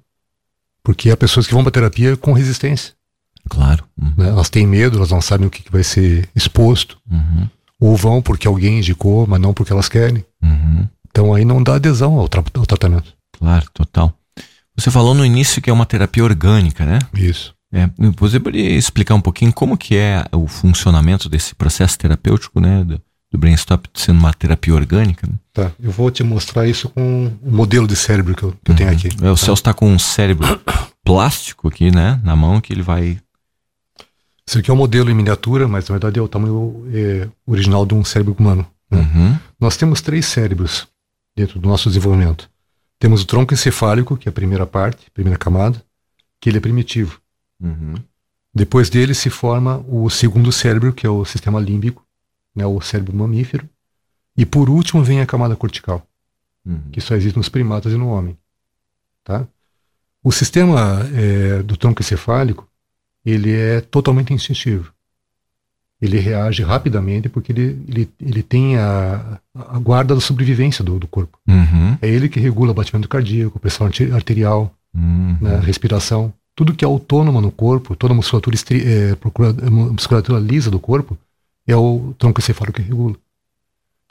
[0.84, 2.92] Porque há pessoas que vão para terapia com resistência.
[3.48, 3.84] Claro.
[4.00, 4.14] Uhum.
[4.16, 4.28] Né?
[4.28, 6.96] Elas têm medo, elas não sabem o que, que vai ser exposto.
[7.10, 7.48] Uhum.
[7.80, 10.24] Ou vão porque alguém indicou, mas não porque elas querem.
[10.42, 10.86] Uhum.
[11.10, 13.14] Então aí não dá adesão ao, tra ao tratamento.
[13.38, 14.12] Claro, total.
[14.76, 16.98] Você falou no início que é uma terapia orgânica, né?
[17.14, 17.54] Isso.
[17.72, 22.82] É, você poderia explicar um pouquinho como que é o funcionamento desse processo terapêutico, né?
[22.84, 23.00] Do,
[23.30, 25.26] do Brainstop sendo uma terapia orgânica?
[25.26, 25.34] Né?
[25.52, 28.76] Tá, eu vou te mostrar isso com o modelo de cérebro que eu, que eu
[28.76, 29.08] tenho aqui.
[29.22, 29.36] É, o tá?
[29.36, 30.60] Celso está com um cérebro
[31.04, 32.20] plástico aqui, né?
[32.24, 33.18] Na mão que ele vai
[34.50, 37.86] isso aqui é um modelo em miniatura, mas na verdade é o tamanho é, original
[37.86, 38.66] de um cérebro humano.
[38.90, 38.98] Né?
[38.98, 39.38] Uhum.
[39.60, 40.88] Nós temos três cérebros
[41.36, 42.50] dentro do nosso desenvolvimento.
[42.98, 45.80] Temos o tronco encefálico, que é a primeira parte, primeira camada,
[46.40, 47.20] que ele é primitivo.
[47.60, 47.94] Uhum.
[48.52, 52.04] Depois dele se forma o segundo cérebro, que é o sistema límbico,
[52.52, 53.68] né, o cérebro mamífero.
[54.36, 56.04] E por último vem a camada cortical,
[56.66, 56.90] uhum.
[56.90, 58.36] que só existe nos primatas e no homem.
[59.22, 59.46] Tá?
[60.24, 62.68] O sistema é, do tronco encefálico
[63.24, 64.92] ele é totalmente instintivo.
[66.00, 71.06] Ele reage rapidamente porque ele, ele, ele tem a, a guarda da sobrevivência do, do
[71.06, 71.38] corpo.
[71.46, 71.98] Uhum.
[72.00, 75.36] É ele que regula batimento cardíaco, pressão arterial, uhum.
[75.40, 76.32] né, respiração.
[76.54, 79.12] Tudo que é autônomo no corpo, toda a musculatura, é,
[79.66, 81.18] a musculatura lisa do corpo,
[81.66, 83.16] é o tronco encefálico que regula.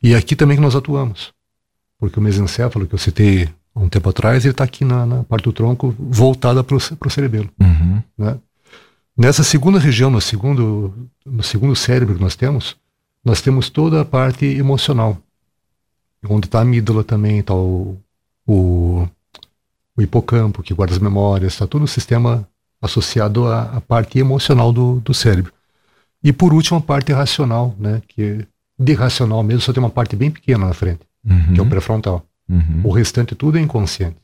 [0.02, 1.34] E é aqui também que nós atuamos.
[2.00, 5.24] Porque o mesencéfalo que eu citei há um tempo atrás, ele está aqui na, na,
[5.24, 7.50] parte do tronco voltada para o cerebelo.
[7.60, 8.02] Uhum.
[8.18, 8.38] Né?
[9.20, 10.94] Nessa segunda região, no segundo,
[11.26, 12.78] no segundo cérebro que nós temos,
[13.24, 15.18] nós temos toda a parte emocional.
[16.24, 17.98] Onde está a amígdala também, está o,
[18.48, 19.06] o,
[19.98, 22.48] o, hipocampo, que guarda as memórias, está todo o sistema
[22.82, 25.52] associado à, à, parte emocional do, do cérebro.
[26.24, 28.48] E por último, a parte racional, né, que
[28.80, 31.54] de racional mesmo só tem uma parte bem pequena na frente, uhum.
[31.54, 32.26] que é o pré-frontal.
[32.48, 32.84] Uhum.
[32.86, 34.16] O restante tudo é inconsciente.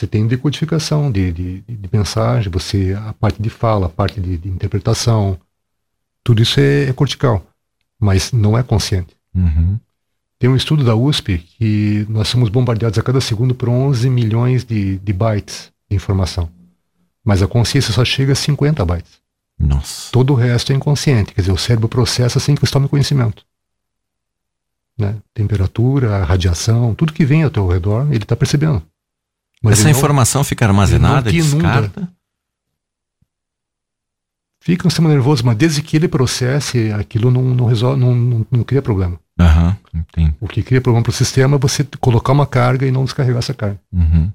[0.00, 4.38] Você tem decodificação de, de, de, mensagem, você a parte de fala, a parte de,
[4.38, 5.38] de interpretação,
[6.24, 7.46] tudo isso é, é, cortical,
[7.98, 9.14] mas não é consciente.
[9.34, 9.78] Uhum.
[10.38, 14.64] Tem um estudo da USP que nós somos bombardeados a cada segundo por 11 milhões
[14.64, 16.48] de, de bytes de informação,
[17.22, 19.20] mas a consciência só chega a 50 bytes.
[19.58, 20.10] Nossa.
[20.12, 23.44] Todo o resto é inconsciente, quer dizer, o cérebro processa sem que você tome conhecimento.
[24.96, 25.16] Né?
[25.34, 28.82] Temperatura, radiação, tudo que vem ao teu redor, ele está percebendo.
[29.62, 32.08] Mas Essa informação fica armazenada, descarta?
[34.62, 38.46] Fica um sistema nervoso, mas desde que ele processe, aquilo não, não resolve, não, não,
[38.50, 39.18] não cria problema.
[39.38, 43.04] Uhum, o que cria problema para o sistema é você colocar uma carga e não
[43.04, 43.80] descarregar essa carga.
[43.90, 44.30] Uhum.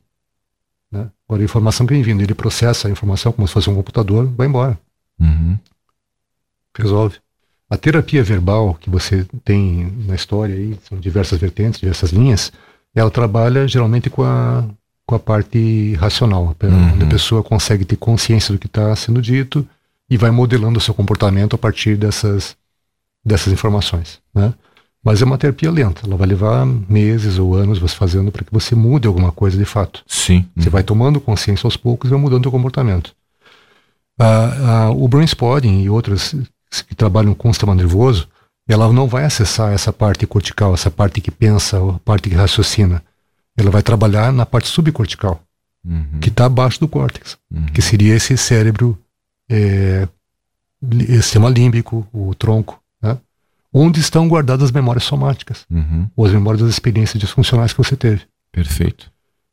[0.92, 1.08] Né?
[1.28, 4.26] Agora, a informação que vem vindo, ele processa a informação como se fosse um computador,
[4.36, 4.80] vai embora.
[5.20, 5.58] Uhum.
[6.76, 7.18] Resolve.
[7.70, 12.52] A terapia verbal que você tem na história aí, são diversas vertentes, diversas linhas,
[12.96, 14.66] ela trabalha geralmente com a
[15.06, 16.94] com a parte racional, uhum.
[16.94, 19.68] onde a pessoa consegue ter consciência do que está sendo dito
[20.10, 22.56] e vai modelando o seu comportamento a partir dessas,
[23.24, 24.20] dessas informações.
[24.34, 24.54] Né?
[25.04, 28.52] Mas é uma terapia lenta, ela vai levar meses ou anos você fazendo para que
[28.52, 30.04] você mude alguma coisa de fato.
[30.08, 30.46] Sim.
[30.58, 33.14] Você vai tomando consciência aos poucos e vai mudando o comportamento.
[34.20, 35.08] Ah, ah, o
[35.64, 36.36] e outras
[36.88, 38.28] que trabalham com o sistema nervoso,
[38.68, 43.04] ela não vai acessar essa parte cortical, essa parte que pensa, a parte que raciocina.
[43.58, 45.42] Ela vai trabalhar na parte subcortical,
[45.86, 46.20] uhum.
[46.20, 47.68] que está abaixo do córtex, uhum.
[47.68, 48.98] que seria esse cérebro,
[49.50, 50.08] é,
[51.22, 53.18] sistema límbico, o tronco, né?
[53.74, 56.08] onde estão guardadas as memórias somáticas, uhum.
[56.16, 58.24] ou as memórias das experiências disfuncionais que você teve.
[58.52, 59.12] Perfeito.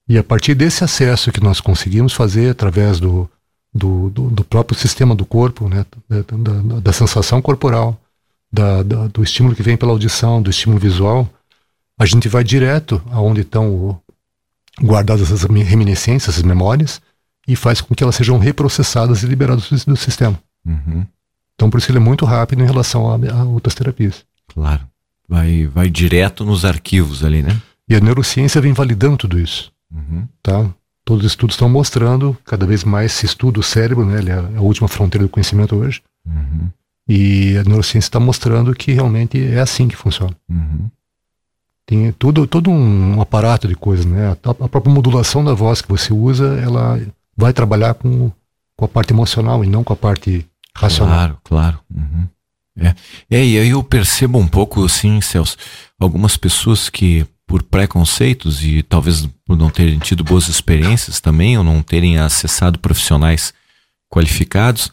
[0.08, 3.28] E a partir desse acesso que nós conseguimos fazer através do,
[3.72, 5.86] do, do, do próprio sistema do corpo, né?
[6.08, 7.98] da, da, da sensação corporal,
[8.52, 11.28] da, da, do estímulo que vem pela audição, do estímulo visual,
[12.02, 14.00] a gente vai direto aonde estão
[14.82, 17.00] guardadas essas reminiscências, essas memórias,
[17.46, 20.38] e faz com que elas sejam reprocessadas e liberadas do, sistema.
[20.66, 21.06] Uhum.
[21.54, 24.24] Então, por isso ele é muito rápido em relação a, a, outras terapias.
[24.52, 24.82] Claro.
[25.28, 27.56] Vai, vai direto nos arquivos ali, né?
[27.88, 29.72] E a neurociência vem validando tudo isso.
[29.92, 30.26] Uhum.
[30.42, 30.68] Tá?
[31.04, 34.18] Todos os estudos estão mostrando, cada vez mais se estuda o cérebro, né?
[34.18, 36.02] Ele é a última fronteira do conhecimento hoje.
[36.26, 36.68] Uhum.
[37.08, 40.34] E a neurociência está mostrando que realmente é assim que funciona.
[40.48, 40.90] Uhum.
[41.92, 44.28] Tem tudo, todo um aparato de coisas, né?
[44.28, 46.98] A, a, própria modulação da voz que você usa, ela
[47.36, 48.32] vai trabalhar com,
[48.74, 51.14] com a parte emocional e não com a parte racional.
[51.14, 51.78] Claro, claro.
[51.94, 52.26] Uhum.
[52.78, 52.94] É.
[53.30, 55.58] é, e aí eu percebo um pouco, assim, Celso,
[56.00, 61.64] algumas pessoas que, por preconceitos e talvez por não terem tido boas experiências também, ou
[61.64, 63.52] não terem acessado profissionais
[64.10, 64.90] qualificados,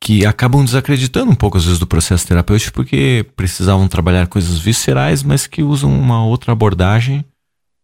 [0.00, 5.22] que acabam desacreditando um pouco às vezes do processo terapêutico porque precisavam trabalhar coisas viscerais,
[5.22, 7.24] mas que usam uma outra abordagem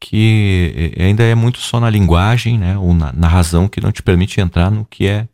[0.00, 4.02] que ainda é muito só na linguagem, né, ou na, na razão que não te
[4.02, 5.26] permite entrar no que é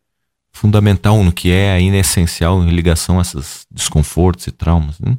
[0.52, 4.98] fundamental, no que é ainda essencial em ligação a esses desconfortos e traumas.
[5.00, 5.16] Né?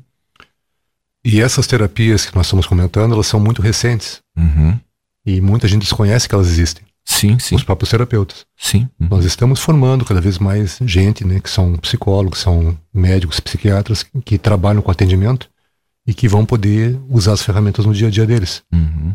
[1.23, 4.21] E essas terapias que nós estamos comentando, elas são muito recentes.
[4.37, 4.79] Uhum.
[5.25, 6.85] E muita gente desconhece que elas existem.
[7.03, 7.55] Sim, sim.
[7.55, 8.45] Os próprios terapeutas.
[8.57, 8.87] Sim.
[8.99, 9.07] Uhum.
[9.09, 14.37] Nós estamos formando cada vez mais gente, né, que são psicólogos, são médicos, psiquiatras que
[14.37, 15.49] trabalham com atendimento
[16.05, 18.63] e que vão poder usar as ferramentas no dia a dia deles.
[18.73, 19.13] Uhum.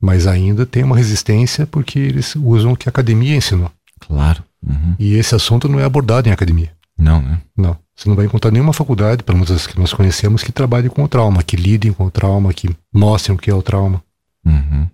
[0.00, 3.70] Mas ainda tem uma resistência porque eles usam o que a academia ensinou.
[4.00, 4.42] Claro.
[4.66, 4.94] Uhum.
[4.98, 6.72] E esse assunto não é abordado em academia.
[6.96, 7.40] Não, né?
[7.56, 7.76] Não.
[7.94, 11.02] Você não vai encontrar nenhuma faculdade, pelo menos as que nós conhecemos, que trabalhe com
[11.02, 14.02] o trauma, que lidem com o trauma, que mostrem o que é o trauma.
[14.44, 14.86] Uhum.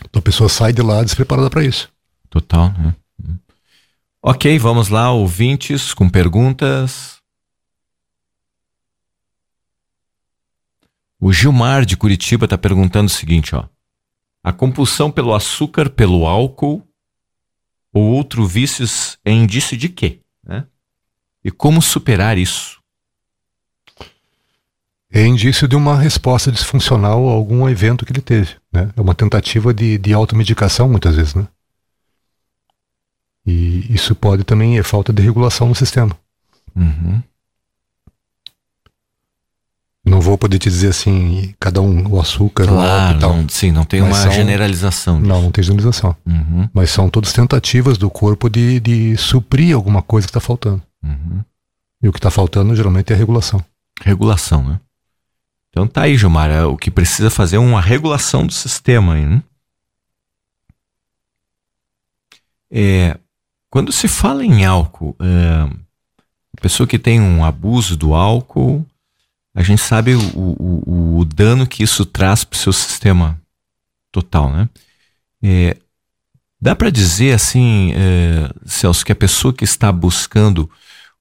[0.00, 1.90] Então a pessoa sai de lá despreparada para isso.
[2.30, 2.94] Total, né?
[4.22, 7.18] Ok, vamos lá, ouvintes com perguntas.
[11.20, 13.68] O Gilmar de Curitiba está perguntando o seguinte, ó.
[14.42, 16.86] A compulsão pelo açúcar, pelo álcool
[17.92, 20.20] ou outro vícios é indício de quê?
[20.44, 20.66] Né?
[21.44, 22.77] E como superar isso?
[25.12, 28.56] É indício de uma resposta disfuncional a algum evento que ele teve.
[28.72, 28.90] Né?
[28.96, 31.34] É uma tentativa de, de automedicação, muitas vezes.
[31.34, 31.46] Né?
[33.46, 36.14] E isso pode também é falta de regulação no sistema.
[36.76, 37.22] Uhum.
[40.04, 43.36] Não vou poder te dizer assim, cada um, o açúcar, claro, o e tal.
[43.36, 45.16] Não, sim, não tem Mas uma são, generalização.
[45.16, 45.28] Disso.
[45.28, 46.16] Não, não tem generalização.
[46.26, 46.68] Uhum.
[46.72, 50.82] Mas são todas tentativas do corpo de, de suprir alguma coisa que está faltando.
[51.02, 51.42] Uhum.
[52.02, 53.62] E o que está faltando geralmente é a regulação.
[54.02, 54.80] Regulação, né?
[55.70, 59.24] Então tá aí, Gilmar, é o que precisa fazer é uma regulação do sistema aí,
[59.24, 59.42] né?
[62.70, 63.18] É,
[63.70, 65.70] quando se fala em álcool, é,
[66.60, 68.84] pessoa que tem um abuso do álcool,
[69.54, 73.40] a gente sabe o, o, o dano que isso traz para o seu sistema
[74.12, 74.68] total, né?
[75.42, 75.76] É,
[76.60, 80.70] dá para dizer assim, é, Celso, que a pessoa que está buscando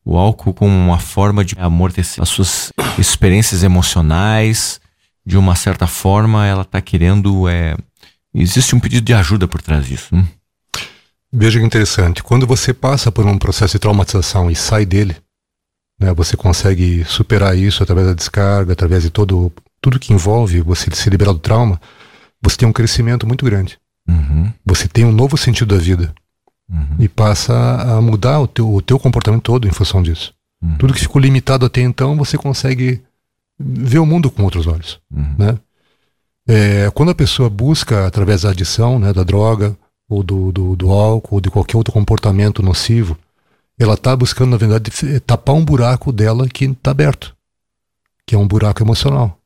[0.08, 4.80] o álcool como uma forma de amortecer as suas experiências emocionais.
[5.26, 7.50] De uma certa forma, ela está querendo.
[7.50, 7.76] É...
[8.34, 10.16] Existe um pedido de ajuda por trás disso.
[10.16, 10.26] Né?
[11.32, 12.24] Veja que interessante.
[12.24, 15.18] Quando você passa por um processo de traumatização e sai dele,
[16.00, 19.52] né, você consegue superar isso através da descarga, através de todo
[19.82, 21.82] tudo que envolve você se liberar do trauma.
[22.42, 23.78] Você tem um crescimento muito grande.
[24.08, 24.54] Uhum.
[24.66, 26.16] Você tem um novo sentido da vida.
[26.70, 26.98] Uhum.
[27.00, 30.34] E passa a mudar o teu, o teu comportamento todo em função disso.
[30.62, 30.78] Uhum.
[30.78, 33.02] Tudo que ficou limitado até então, você consegue
[33.60, 35.00] ver o mundo com outros olhos.
[35.12, 35.36] Uhum.
[35.38, 35.58] Né?
[36.48, 39.78] É, quando a pessoa busca, através da adição, né, da droga,
[40.10, 43.18] ou do, do, do álcool, ou de qualquer outro comportamento nocivo,
[43.80, 44.92] ela está buscando, na verdade,
[45.22, 47.36] tapar um buraco dela que está aberto,
[48.26, 49.38] que é um buraco emocional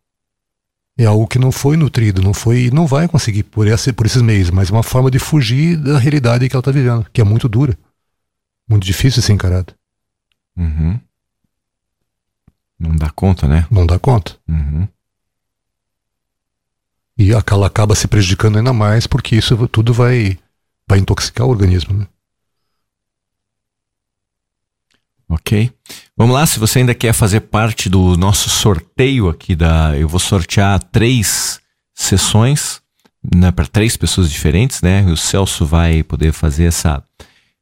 [0.98, 4.22] é algo que não foi nutrido, não foi não vai conseguir por, essa, por esses
[4.22, 7.24] meios, mas é uma forma de fugir da realidade que ela está vivendo, que é
[7.24, 7.78] muito dura,
[8.68, 9.74] muito difícil de ser encarada.
[10.58, 11.00] Uhum.
[12.80, 13.66] Não dá conta, né?
[13.70, 14.38] Não dá conta.
[14.48, 14.88] Uhum.
[17.18, 20.40] E ela acaba se prejudicando ainda mais porque isso tudo vai,
[20.88, 22.08] vai intoxicar o organismo, né?
[25.30, 25.72] Ok.
[26.22, 29.98] Vamos lá, se você ainda quer fazer parte do nosso sorteio aqui da.
[29.98, 31.60] Eu vou sortear três
[31.96, 32.80] sessões
[33.36, 35.04] né, para três pessoas diferentes, né?
[35.06, 37.04] O Celso vai poder fazer essa,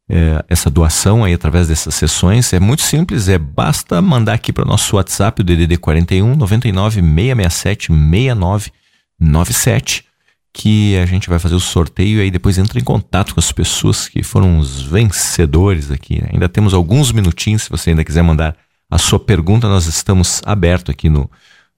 [0.10, 2.52] é, essa doação aí através dessas sessões.
[2.52, 7.00] É muito simples, é basta mandar aqui para o nosso WhatsApp, o DDD 41 99
[7.00, 10.04] 667 6997,
[10.54, 13.52] que a gente vai fazer o sorteio e aí depois entra em contato com as
[13.52, 16.22] pessoas que foram os vencedores aqui.
[16.22, 16.30] Né?
[16.34, 18.56] Ainda temos alguns minutinhos, se você ainda quiser mandar
[18.90, 21.30] a sua pergunta, nós estamos abertos aqui no,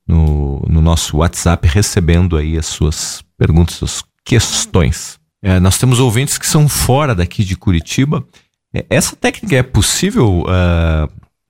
[0.08, 5.20] no, no nosso WhatsApp recebendo aí as suas perguntas, suas questões.
[5.44, 8.26] É, nós temos ouvintes que são fora daqui de Curitiba.
[8.74, 11.06] É, essa técnica é possível, uh,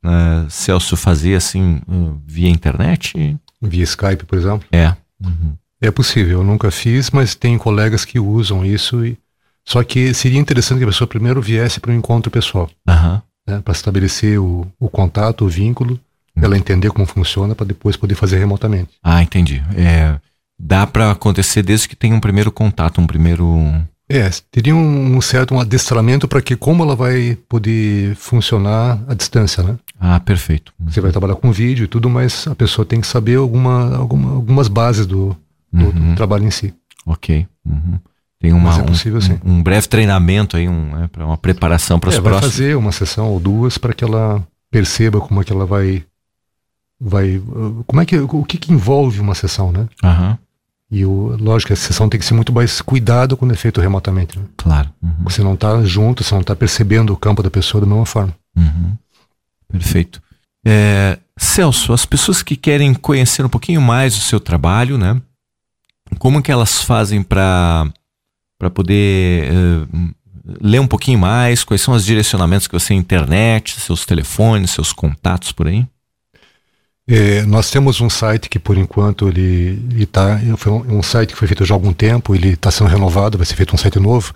[0.06, 3.38] uh, Celso, fazer assim uh, via internet?
[3.62, 4.68] Via Skype, por exemplo?
[4.72, 4.96] É.
[5.24, 5.56] Uhum.
[5.82, 9.04] É possível, eu nunca fiz, mas tem colegas que usam isso.
[9.06, 9.18] E...
[9.66, 12.70] Só que seria interessante que a pessoa primeiro viesse para um encontro pessoal.
[12.88, 13.22] Uhum.
[13.48, 16.00] Né, para estabelecer o, o contato, o vínculo
[16.36, 18.92] ela entender como funciona para depois poder fazer remotamente.
[19.04, 19.62] Ah, entendi.
[19.76, 20.18] É,
[20.60, 23.46] dá para acontecer desde que tenha um primeiro contato, um primeiro.
[24.10, 29.14] É, teria um, um certo um adestramento para que como ela vai poder funcionar à
[29.14, 29.78] distância, né?
[30.00, 30.74] Ah, perfeito.
[30.80, 34.34] Você vai trabalhar com vídeo e tudo, mas a pessoa tem que saber alguma, alguma
[34.34, 35.36] algumas bases do,
[35.72, 36.10] do, uhum.
[36.10, 36.74] do, trabalho em si.
[37.06, 37.48] Ok.
[37.66, 38.00] Uhum.
[38.40, 42.10] Tem uma, é possível, um, um, breve treinamento aí, um, é, para uma preparação para
[42.10, 42.42] os é, próximos.
[42.42, 46.04] Vai fazer uma sessão ou duas para que ela perceba como é que ela vai
[47.00, 47.42] vai
[47.86, 49.88] como é que o que, que envolve uma sessão, né?
[50.04, 50.38] Uhum.
[50.92, 54.38] E o, lógico, a sessão tem que ser muito mais cuidado quando é feito remotamente.
[54.38, 54.46] Né?
[54.58, 54.90] Claro.
[55.02, 55.24] Uhum.
[55.24, 58.36] Você não está junto, você não está percebendo o campo da pessoa da mesma forma.
[58.58, 58.98] Uhum.
[59.72, 60.22] Perfeito.
[60.66, 65.20] É, Celso, as pessoas que querem conhecer um pouquinho mais o seu trabalho, né?
[66.20, 67.92] Como que elas fazem para
[68.74, 70.14] poder uh,
[70.62, 71.64] ler um pouquinho mais?
[71.64, 75.86] Quais são os direcionamentos que você tem internet, seus telefones, seus contatos por aí?
[77.08, 81.36] É, nós temos um site que por enquanto ele está foi um, um, site que
[81.36, 84.00] foi feito já há algum tempo, ele está sendo renovado, vai ser feito um site
[84.00, 84.34] novo.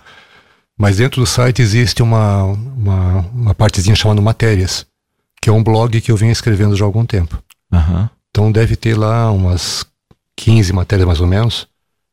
[0.77, 4.85] Mas dentro do site existe uma, uma, uma partezinha chamada matérias,
[5.41, 7.41] que é um blog que eu venho escrevendo já há algum tempo.
[7.71, 8.09] Uhum.
[8.29, 9.85] Então deve ter lá umas
[10.35, 11.67] 15 matérias mais ou menos,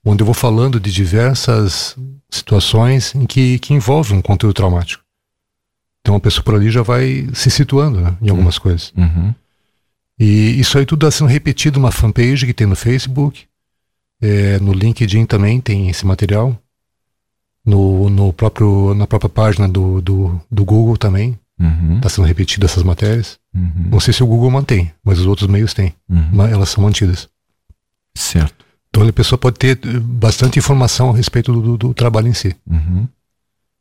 [0.05, 1.97] onde eu vou falando de diversas
[2.31, 5.03] situações em que, que envolve um conteúdo traumático.
[6.01, 8.63] Então a pessoa por ali já vai se situando né, em algumas uhum.
[8.63, 8.93] coisas.
[8.97, 9.35] Uhum.
[10.19, 13.45] E isso aí tudo está sendo repetido numa fanpage que tem no Facebook.
[14.21, 16.57] É, no LinkedIn também tem esse material.
[17.65, 21.39] No, no próprio, na própria página do, do, do Google também.
[21.59, 22.09] Está uhum.
[22.09, 23.39] sendo repetido essas matérias.
[23.55, 23.91] Uhum.
[23.93, 25.95] Não sei se o Google mantém, mas os outros meios têm.
[26.09, 26.29] Uhum.
[26.33, 27.29] Mas elas são mantidas.
[28.15, 28.65] Certo.
[28.89, 32.55] Então a pessoa pode ter bastante informação a respeito do, do, do trabalho em si.
[32.67, 33.09] Uhum.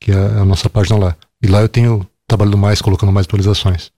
[0.00, 1.16] que é a nossa página lá.
[1.42, 3.90] E lá eu tenho trabalhando mais, colocando mais atualizações.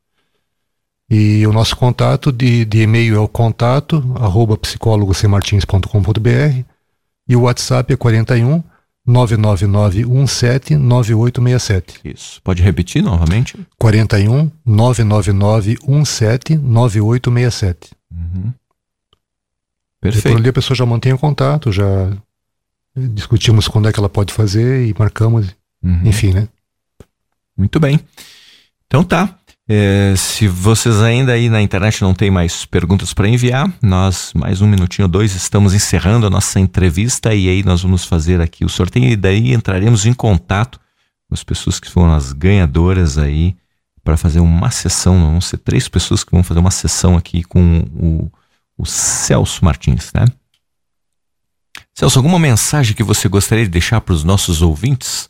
[1.15, 6.65] E o nosso contato de, de e-mail é o contato arroba psicólogocmartins.com.br
[7.29, 8.65] e o WhatsApp é 41
[9.07, 12.01] 99917 9867.
[12.03, 12.41] Isso.
[12.43, 13.59] Pode repetir novamente?
[13.79, 17.91] 41 99917 9867.
[18.11, 18.51] Uhum.
[20.01, 20.29] Perfeito.
[20.29, 22.11] E por ali a pessoa já mantém o contato, já
[22.97, 25.55] discutimos quando é que ela pode fazer e marcamos,
[25.85, 26.07] uhum.
[26.07, 26.49] enfim, né?
[27.55, 28.01] Muito bem.
[28.87, 29.39] Então tá.
[29.69, 34.61] É, se vocês ainda aí na internet não tem mais perguntas para enviar, nós, mais
[34.61, 38.65] um minutinho ou dois, estamos encerrando a nossa entrevista e aí nós vamos fazer aqui
[38.65, 40.81] o sorteio e daí entraremos em contato
[41.29, 43.57] com as pessoas que foram as ganhadoras aí
[44.03, 45.19] para fazer uma sessão.
[45.19, 48.31] Vão ser três pessoas que vão fazer uma sessão aqui com o
[48.77, 50.25] o Celso Martins, né?
[51.95, 55.29] Celso, alguma mensagem que você gostaria de deixar para os nossos ouvintes?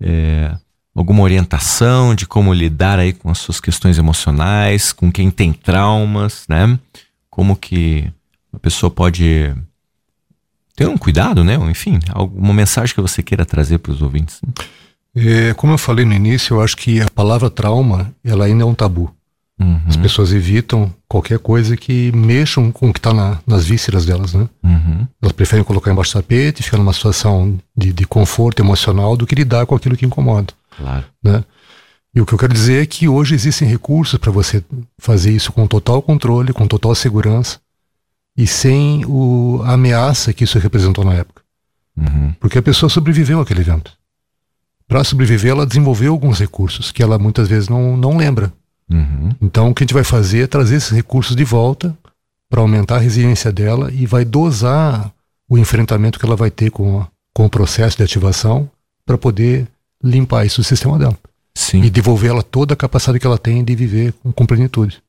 [0.00, 0.54] É,
[0.94, 6.44] alguma orientação de como lidar aí com as suas questões emocionais, com quem tem traumas,
[6.48, 6.78] né?
[7.30, 8.10] Como que
[8.52, 9.54] a pessoa pode
[10.76, 11.54] ter um cuidado, né?
[11.70, 14.40] Enfim, alguma mensagem que você queira trazer para os ouvintes?
[14.42, 14.52] Né?
[15.14, 18.66] É, como eu falei no início, eu acho que a palavra trauma, ela ainda é
[18.66, 19.14] um tabu.
[19.60, 19.80] Uhum.
[19.86, 24.34] As pessoas evitam qualquer coisa que mexam com o que está na, nas vísceras delas,
[24.34, 24.48] né?
[24.62, 25.06] Uhum.
[25.20, 29.34] Elas preferem colocar embaixo do tapete, ficar numa situação de, de conforto emocional do que
[29.34, 30.52] lidar com aquilo que incomoda.
[30.76, 31.04] Claro.
[31.22, 31.44] Né?
[32.14, 34.62] E o que eu quero dizer é que hoje existem recursos para você
[34.98, 37.58] fazer isso com total controle, com total segurança
[38.36, 41.42] e sem o, a ameaça que isso representou na época.
[41.96, 42.34] Uhum.
[42.38, 43.92] Porque a pessoa sobreviveu àquele evento.
[44.86, 48.52] Para sobreviver, ela desenvolveu alguns recursos que ela muitas vezes não, não lembra.
[48.90, 49.30] Uhum.
[49.40, 51.96] Então, o que a gente vai fazer é trazer esses recursos de volta
[52.50, 55.10] para aumentar a resiliência dela e vai dosar
[55.48, 58.70] o enfrentamento que ela vai ter com, a, com o processo de ativação
[59.06, 59.66] para poder
[60.02, 61.16] limpar isso do sistema dela.
[61.54, 61.82] Sim.
[61.82, 65.02] E devolver ela toda a capacidade que ela tem de viver com, com plenitude.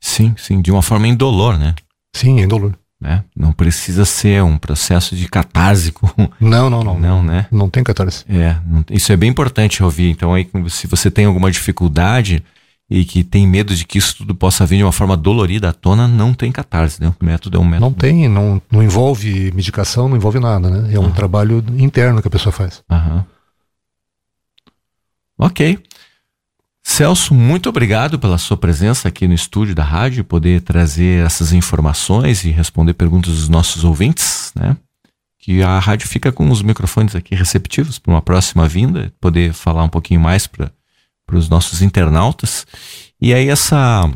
[0.00, 1.74] Sim, sim, de uma forma indolor, né?
[2.14, 2.74] Sim, indolor.
[3.02, 5.94] É, não precisa ser um processo de catarse.
[6.40, 6.98] Não, não, não.
[6.98, 7.46] Não, né?
[7.50, 8.24] Não tem catarse.
[8.28, 10.10] É, não, isso é bem importante ouvir.
[10.10, 12.42] Então, aí, se você tem alguma dificuldade,
[12.90, 15.72] e que tem medo de que isso tudo possa vir de uma forma dolorida à
[15.72, 17.12] tona, não tem catarse, né?
[17.20, 17.84] O método é um método.
[17.84, 20.92] Não tem, não, não envolve medicação, não envolve nada, né?
[20.92, 22.82] É um trabalho interno que a pessoa faz.
[22.90, 23.24] Aham.
[25.38, 25.78] Ok.
[26.82, 32.44] Celso, muito obrigado pela sua presença aqui no estúdio da rádio, poder trazer essas informações
[32.44, 34.76] e responder perguntas dos nossos ouvintes, né?
[35.38, 39.84] Que a rádio fica com os microfones aqui receptivos para uma próxima vinda, poder falar
[39.84, 40.72] um pouquinho mais para
[41.32, 42.66] os nossos internautas.
[43.20, 44.10] E aí essa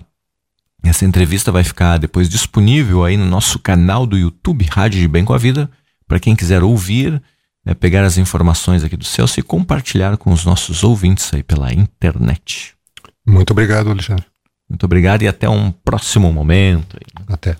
[0.82, 5.24] essa entrevista vai ficar depois disponível aí no nosso canal do YouTube Rádio de Bem
[5.24, 5.70] com a Vida
[6.08, 7.22] para quem quiser ouvir,
[7.64, 11.72] né, pegar as informações aqui do Celso e compartilhar com os nossos ouvintes aí pela
[11.72, 12.74] internet.
[13.26, 14.26] Muito obrigado, Alexandre.
[14.68, 16.98] Muito obrigado e até um próximo momento.
[17.28, 17.56] Até.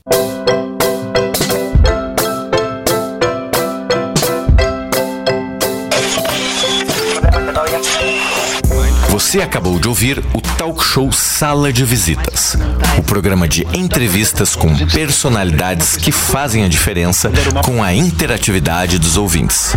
[9.13, 12.57] Você acabou de ouvir o Talk Show Sala de Visitas,
[12.97, 17.31] o programa de entrevistas com personalidades que fazem a diferença
[17.63, 19.77] com a interatividade dos ouvintes.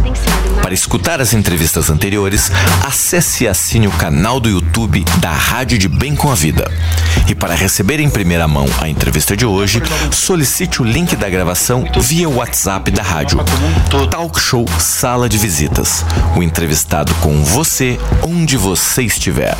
[0.61, 2.49] Para escutar as entrevistas anteriores,
[2.81, 6.71] acesse e assine o canal do YouTube da Rádio de Bem com a Vida.
[7.27, 9.81] E para receber em primeira mão a entrevista de hoje,
[10.11, 13.39] solicite o link da gravação via WhatsApp da rádio.
[14.09, 16.05] Talk Show Sala de Visitas.
[16.37, 19.57] O entrevistado com você onde você estiver Vet.